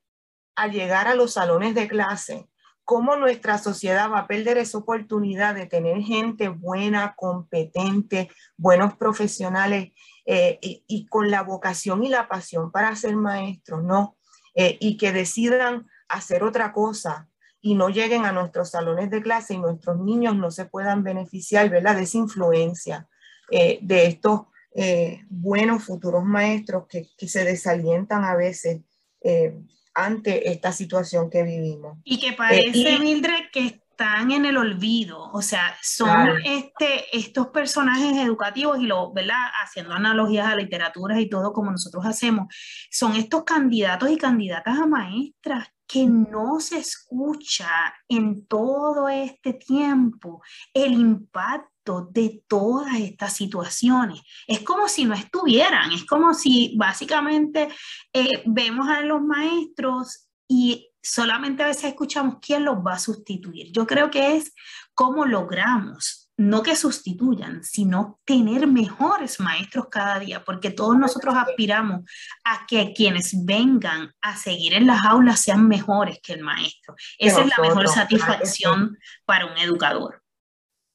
a 0.58 0.68
llegar 0.68 1.08
a 1.08 1.16
los 1.16 1.32
salones 1.32 1.74
de 1.74 1.88
clase, 1.88 2.50
cómo 2.84 3.16
nuestra 3.16 3.58
sociedad 3.58 4.12
va 4.12 4.20
a 4.20 4.28
perder 4.28 4.58
esa 4.58 4.78
oportunidad 4.78 5.56
de 5.56 5.68
tener 5.68 6.02
gente 6.02 6.50
buena, 6.50 7.16
competente, 7.16 8.30
buenos 8.58 8.98
profesionales 8.98 9.94
eh, 10.26 10.60
y, 10.62 11.08
con 11.08 11.32
la 11.32 11.44
vocación 11.44 12.04
y 12.04 12.10
la 12.10 12.28
pasión 12.28 12.74
para 12.74 12.94
ser 12.98 13.16
maestros, 13.16 13.82
¿no? 13.86 14.18
Eh, 14.54 14.78
y 14.82 14.98
que 14.98 15.14
decidan 15.14 15.88
hacer 16.10 16.44
otra 16.44 16.74
cosa 16.74 17.30
y 17.66 17.74
no 17.74 17.90
lleguen 17.90 18.26
a 18.26 18.32
nuestros 18.32 18.70
salones 18.70 19.10
de 19.10 19.22
clase 19.22 19.56
y 19.56 19.58
nuestros 19.58 20.00
niños 20.00 20.36
no 20.36 20.52
se 20.52 20.66
puedan 20.66 21.04
beneficiar, 21.04 21.70
¿verdad? 21.70 21.96
De 21.96 22.04
esa 22.04 22.20
influencia 22.20 23.08
eh, 23.52 23.80
de 23.82 24.06
estos 24.06 24.42
buenos 25.30 25.86
futuros 25.86 26.26
maestros 26.26 26.86
que, 26.90 27.08
que, 27.18 27.30
se 27.30 27.46
desalientan 27.46 28.26
a 28.26 28.36
veces 28.36 28.82
ante 29.94 30.52
esta 30.52 30.74
situación 30.74 31.30
que 31.30 31.44
vivimos. 31.44 31.98
Y 32.04 32.20
que 32.20 32.34
parece, 32.34 33.00
Mildred, 33.00 33.50
que 33.52 33.68
están 33.96 34.32
en 34.32 34.46
el 34.46 34.58
olvido, 34.58 35.32
o 35.32 35.42
sea, 35.42 35.74
son 35.82 36.28
este, 36.44 37.18
estos 37.18 37.48
personajes 37.48 38.18
educativos 38.18 38.78
y 38.80 38.88
lo, 38.88 39.14
¿verdad? 39.14 39.38
Haciendo 39.64 39.94
analogías 39.94 40.48
a 40.48 40.56
literatura 40.56 41.20
y 41.22 41.30
todo 41.30 41.54
como 41.54 41.72
nosotros 41.72 42.06
hacemos, 42.06 42.54
son 42.92 43.16
estos 43.16 43.46
candidatos 43.46 44.12
y 44.12 44.18
candidatas 44.18 44.78
a 44.80 44.86
maestras 44.86 45.70
que 45.88 46.08
no 46.08 46.60
se 46.60 46.78
escucha 46.80 47.70
en 48.08 48.46
todo 48.48 49.08
este 49.08 49.54
tiempo 49.54 50.42
el 50.74 50.94
impacto 50.94 52.10
de 52.12 52.44
todas 52.48 52.96
estas 52.96 53.34
situaciones. 53.34 54.22
Es 54.48 54.62
como 54.62 54.88
si 54.88 55.06
no 55.06 55.14
estuvieran, 55.14 55.92
es 55.92 56.06
como 56.06 56.34
si 56.34 56.76
básicamente 56.78 57.70
eh, 58.12 58.44
vemos 58.46 58.88
a 58.88 59.02
los 59.02 59.22
maestros 59.22 60.28
y 60.48 60.92
solamente 61.02 61.64
a 61.64 61.68
veces 61.68 61.86
escuchamos 61.86 62.38
quién 62.42 62.66
los 62.66 62.78
va 62.78 62.94
a 62.94 63.00
sustituir. 63.00 63.72
Yo 63.72 63.86
creo 63.86 64.10
que 64.10 64.38
es 64.38 64.54
cómo 64.96 65.26
logramos, 65.26 66.25
no 66.38 66.64
que 66.64 66.76
sustituyan, 66.76 67.64
sino 67.64 68.20
tener 68.26 68.68
mejores 68.68 69.40
maestros 69.40 69.88
cada 69.90 70.20
día, 70.20 70.44
porque 70.44 70.70
todos 70.70 70.98
nosotros 70.98 71.36
aspiramos 71.36 72.02
a 72.44 72.66
que 72.68 72.94
quienes 72.94 73.46
vengan 73.46 74.12
a 74.22 74.36
seguir 74.36 74.74
en 74.74 74.88
las 74.88 75.04
aulas 75.06 75.40
sean 75.40 75.68
mejores 75.68 76.20
que 76.22 76.34
el 76.34 76.44
maestro. 76.44 76.96
Esa 77.18 77.42
es 77.42 77.48
la 77.48 77.64
mejor 77.64 77.88
satisfacción 77.88 78.98
para 79.26 79.46
un 79.46 79.58
educador. 79.58 80.22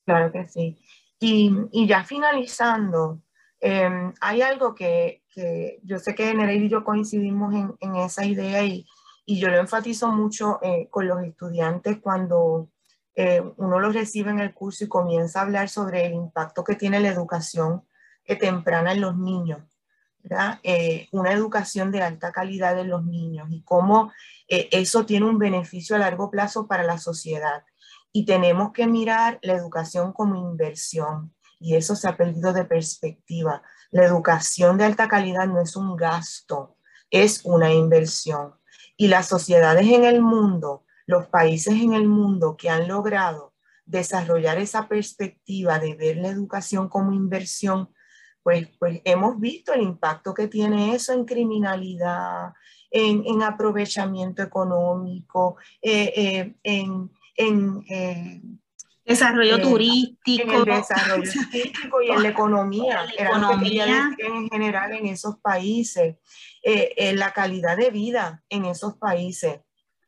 Claro 0.05 0.31
que 0.31 0.47
sí. 0.47 0.77
Y, 1.19 1.53
y 1.73 1.87
ya 1.87 2.05
finalizando, 2.05 3.23
em, 3.61 4.13
hay 4.21 4.43
algo 4.43 4.75
que, 4.75 5.23
que, 5.31 5.81
yo 5.85 5.99
sé 5.99 6.15
que 6.15 6.35
Nereida 6.35 6.65
y 6.65 6.69
yo 6.69 6.85
coincidimos 6.85 7.55
en, 7.55 7.75
en 7.81 7.97
esa 7.97 8.27
idea 8.27 8.63
y, 8.65 8.87
y 9.25 9.39
yo 9.39 9.49
lo 9.49 9.59
enfatizo 9.59 10.09
mucho 10.09 10.59
eh, 10.63 10.89
con 10.91 11.07
los 11.07 11.23
estudiantes 11.23 11.99
cuando 12.01 12.69
eh, 13.15 13.43
uno 13.57 13.81
los 13.81 13.95
recibe 13.95 14.31
en 14.31 14.41
el 14.41 14.55
curso 14.55 14.85
y 14.85 14.89
comienza 14.89 15.41
a 15.41 15.43
hablar 15.43 15.69
sobre 15.69 16.07
el 16.07 16.15
impacto 16.15 16.65
que 16.65 16.77
tiene 16.77 17.01
la 17.01 17.09
educación 17.09 17.85
eh, 18.25 18.37
temprana 18.37 18.93
en 18.93 19.01
los 19.01 19.17
niños. 19.17 19.63
una 21.13 21.33
educación 21.33 21.91
de 21.91 22.03
alta 22.03 22.31
calidad 22.33 22.79
en 22.79 22.91
los 22.91 23.05
niños 23.05 23.49
y 23.51 23.63
cómo 23.63 24.13
eso 24.49 25.07
tiene 25.07 25.27
un 25.27 25.39
beneficio 25.39 25.97
a 25.97 25.99
largo 25.99 26.31
plazo 26.31 26.67
para 26.67 26.85
la 26.85 26.99
sociedad. 26.99 27.65
Y 28.13 28.27
tenemos 28.27 28.73
que 28.73 28.87
mirar 28.87 29.39
la 29.43 29.55
educación 29.55 30.13
como 30.13 30.37
inversión 30.37 31.33
y 31.59 31.77
eso 31.77 31.95
se 31.95 32.09
ha 32.09 32.17
perdido 32.17 32.53
de 32.53 32.65
perspectiva. 32.65 33.63
La 33.91 34.05
educación 34.05 34.79
de 34.79 34.85
alta 34.85 35.09
calidad 35.09 35.47
no 35.47 35.61
es 35.61 35.77
un 35.77 35.97
gasto, 35.97 36.77
es 37.11 37.45
una 37.45 37.73
inversión 37.73 38.55
y 38.97 39.09
las 39.09 39.29
sociedades 39.29 39.87
en 39.87 40.05
el 40.05 40.21
mundo, 40.21 40.85
los 41.07 41.27
países 41.27 41.75
en 41.75 41.95
el 41.95 42.07
mundo 42.07 42.57
que 42.57 42.71
han 42.71 42.89
logrado 42.89 43.55
desarrollar 43.85 44.59
esa 44.59 44.89
perspectiva 44.89 45.79
de 45.79 45.95
ver 45.95 46.17
la 46.19 46.29
educación 46.29 46.89
como 46.89 47.13
inversión, 47.13 47.91
pues, 48.43 48.69
pues 48.79 49.01
hemos 49.05 49.39
visto 49.41 49.73
el 49.73 49.83
impacto 49.83 50.33
que 50.33 50.49
tiene 50.49 50.95
eso 50.95 51.13
en 51.13 51.25
criminalidad, 51.25 52.53
en, 52.91 53.43
aprovechamiento 53.43 54.43
económico, 54.43 55.57
eh, 55.83 56.13
eh, 56.17 56.55
en, 56.63 57.11
en 57.37 57.85
eh, 57.89 58.43
desarrollo 59.05 59.61
turístico. 59.61 60.43
En 60.43 60.51
el 60.51 60.65
desarrollo 60.65 61.31
turístico 61.33 62.03
y 62.03 62.11
en 62.11 62.23
la 62.23 62.29
economía, 62.29 63.05
la 63.05 63.25
economía. 63.25 64.11
en 64.19 64.49
general 64.49 64.93
en 64.93 65.07
esos 65.07 65.39
países. 65.39 66.17
Eh, 66.63 67.13
la 67.17 67.33
calidad 67.33 67.77
de 67.77 67.91
vida 67.91 68.43
en 68.49 68.67
esos 68.67 68.97
países. 68.97 69.61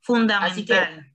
Fundamental. 0.02 1.06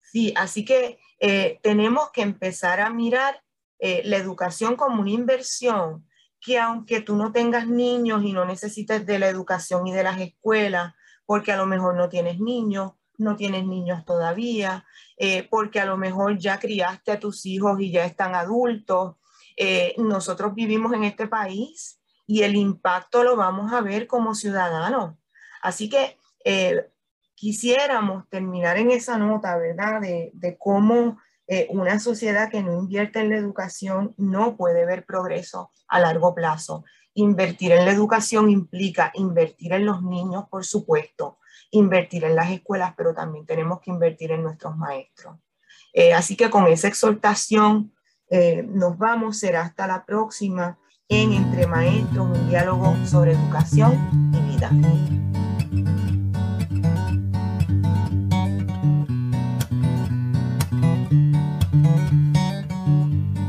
sí, 0.00 0.32
así 0.36 0.64
que 0.64 0.98
eh, 1.18 1.58
tenemos 1.62 2.10
que 2.12 2.22
empezar 2.22 2.80
a 2.80 2.90
mirar 2.90 3.42
eh, 3.78 4.02
la 4.04 4.16
educación 4.16 4.76
como 4.76 5.00
una 5.00 5.10
inversión 5.10 6.06
que 6.40 6.58
aunque 6.58 7.00
tú 7.00 7.16
no 7.16 7.32
tengas 7.32 7.66
niños 7.66 8.22
y 8.22 8.32
no 8.32 8.44
necesites 8.44 9.04
de 9.04 9.18
la 9.18 9.28
educación 9.28 9.86
y 9.86 9.92
de 9.92 10.04
las 10.04 10.20
escuelas, 10.20 10.94
porque 11.24 11.50
a 11.50 11.56
lo 11.56 11.66
mejor 11.66 11.96
no 11.96 12.08
tienes 12.08 12.38
niños, 12.38 12.92
no 13.18 13.34
tienes 13.34 13.66
niños 13.66 14.04
todavía, 14.04 14.84
porque 15.50 15.80
a 15.80 15.86
lo 15.86 15.96
mejor 15.96 16.38
ya 16.38 16.60
criaste 16.60 17.10
a 17.10 17.18
tus 17.18 17.46
hijos 17.46 17.80
y 17.80 17.90
ya 17.90 18.04
están 18.04 18.36
adultos. 18.36 19.16
nosotros 19.96 20.54
vivimos 20.54 20.92
en 20.92 21.02
este 21.02 21.26
país 21.26 21.98
y 22.26 22.42
el 22.42 22.56
impacto 22.56 23.22
lo 23.22 23.36
vamos 23.36 23.72
a 23.72 23.80
ver 23.80 24.06
como 24.06 24.34
ciudadanos. 24.34 25.14
Así 25.62 25.88
que 25.88 26.18
eh, 26.44 26.88
quisiéramos 27.36 28.28
terminar 28.28 28.78
en 28.78 28.90
esa 28.90 29.18
nota, 29.18 29.56
¿verdad? 29.56 30.00
De, 30.00 30.56
cómo 30.58 31.18
eh, 31.46 31.68
una 31.70 32.00
sociedad 32.00 32.50
que 32.50 32.62
no 32.62 32.72
invierte 32.72 33.20
en 33.20 33.30
la 33.30 33.36
educación 33.36 34.14
no 34.16 34.56
puede 34.56 34.84
ver 34.84 35.04
progreso 35.04 35.70
a 35.86 36.00
largo 36.00 36.34
plazo. 36.34 36.84
Invertir 37.14 37.72
en 37.72 37.84
la 37.84 37.92
educación 37.92 38.50
implica 38.50 39.12
invertir 39.14 39.72
en 39.72 39.86
los 39.86 40.02
niños, 40.02 40.46
por 40.50 40.64
supuesto, 40.64 41.38
invertir 41.70 42.24
en 42.24 42.34
las 42.34 42.50
escuelas, 42.50 42.94
pero 42.96 43.14
también 43.14 43.46
tenemos 43.46 43.80
que 43.80 43.90
invertir 43.90 44.32
en 44.32 44.42
nuestros 44.42 44.76
maestros. 44.76 45.36
Eh, 45.92 46.12
así 46.12 46.36
que 46.36 46.50
con 46.50 46.66
esa 46.66 46.88
exhortación 46.88 47.92
nos 48.66 48.98
vamos, 48.98 49.38
será 49.38 49.62
hasta 49.62 49.86
la 49.86 50.04
próxima 50.04 50.80
en 51.08 51.32
Entre 51.32 51.68
Maestros, 51.68 52.36
un 52.36 52.48
diálogo 52.48 52.96
sobre 53.06 53.32
educación 53.32 54.32
y 54.34 54.56
vida. 54.56 54.70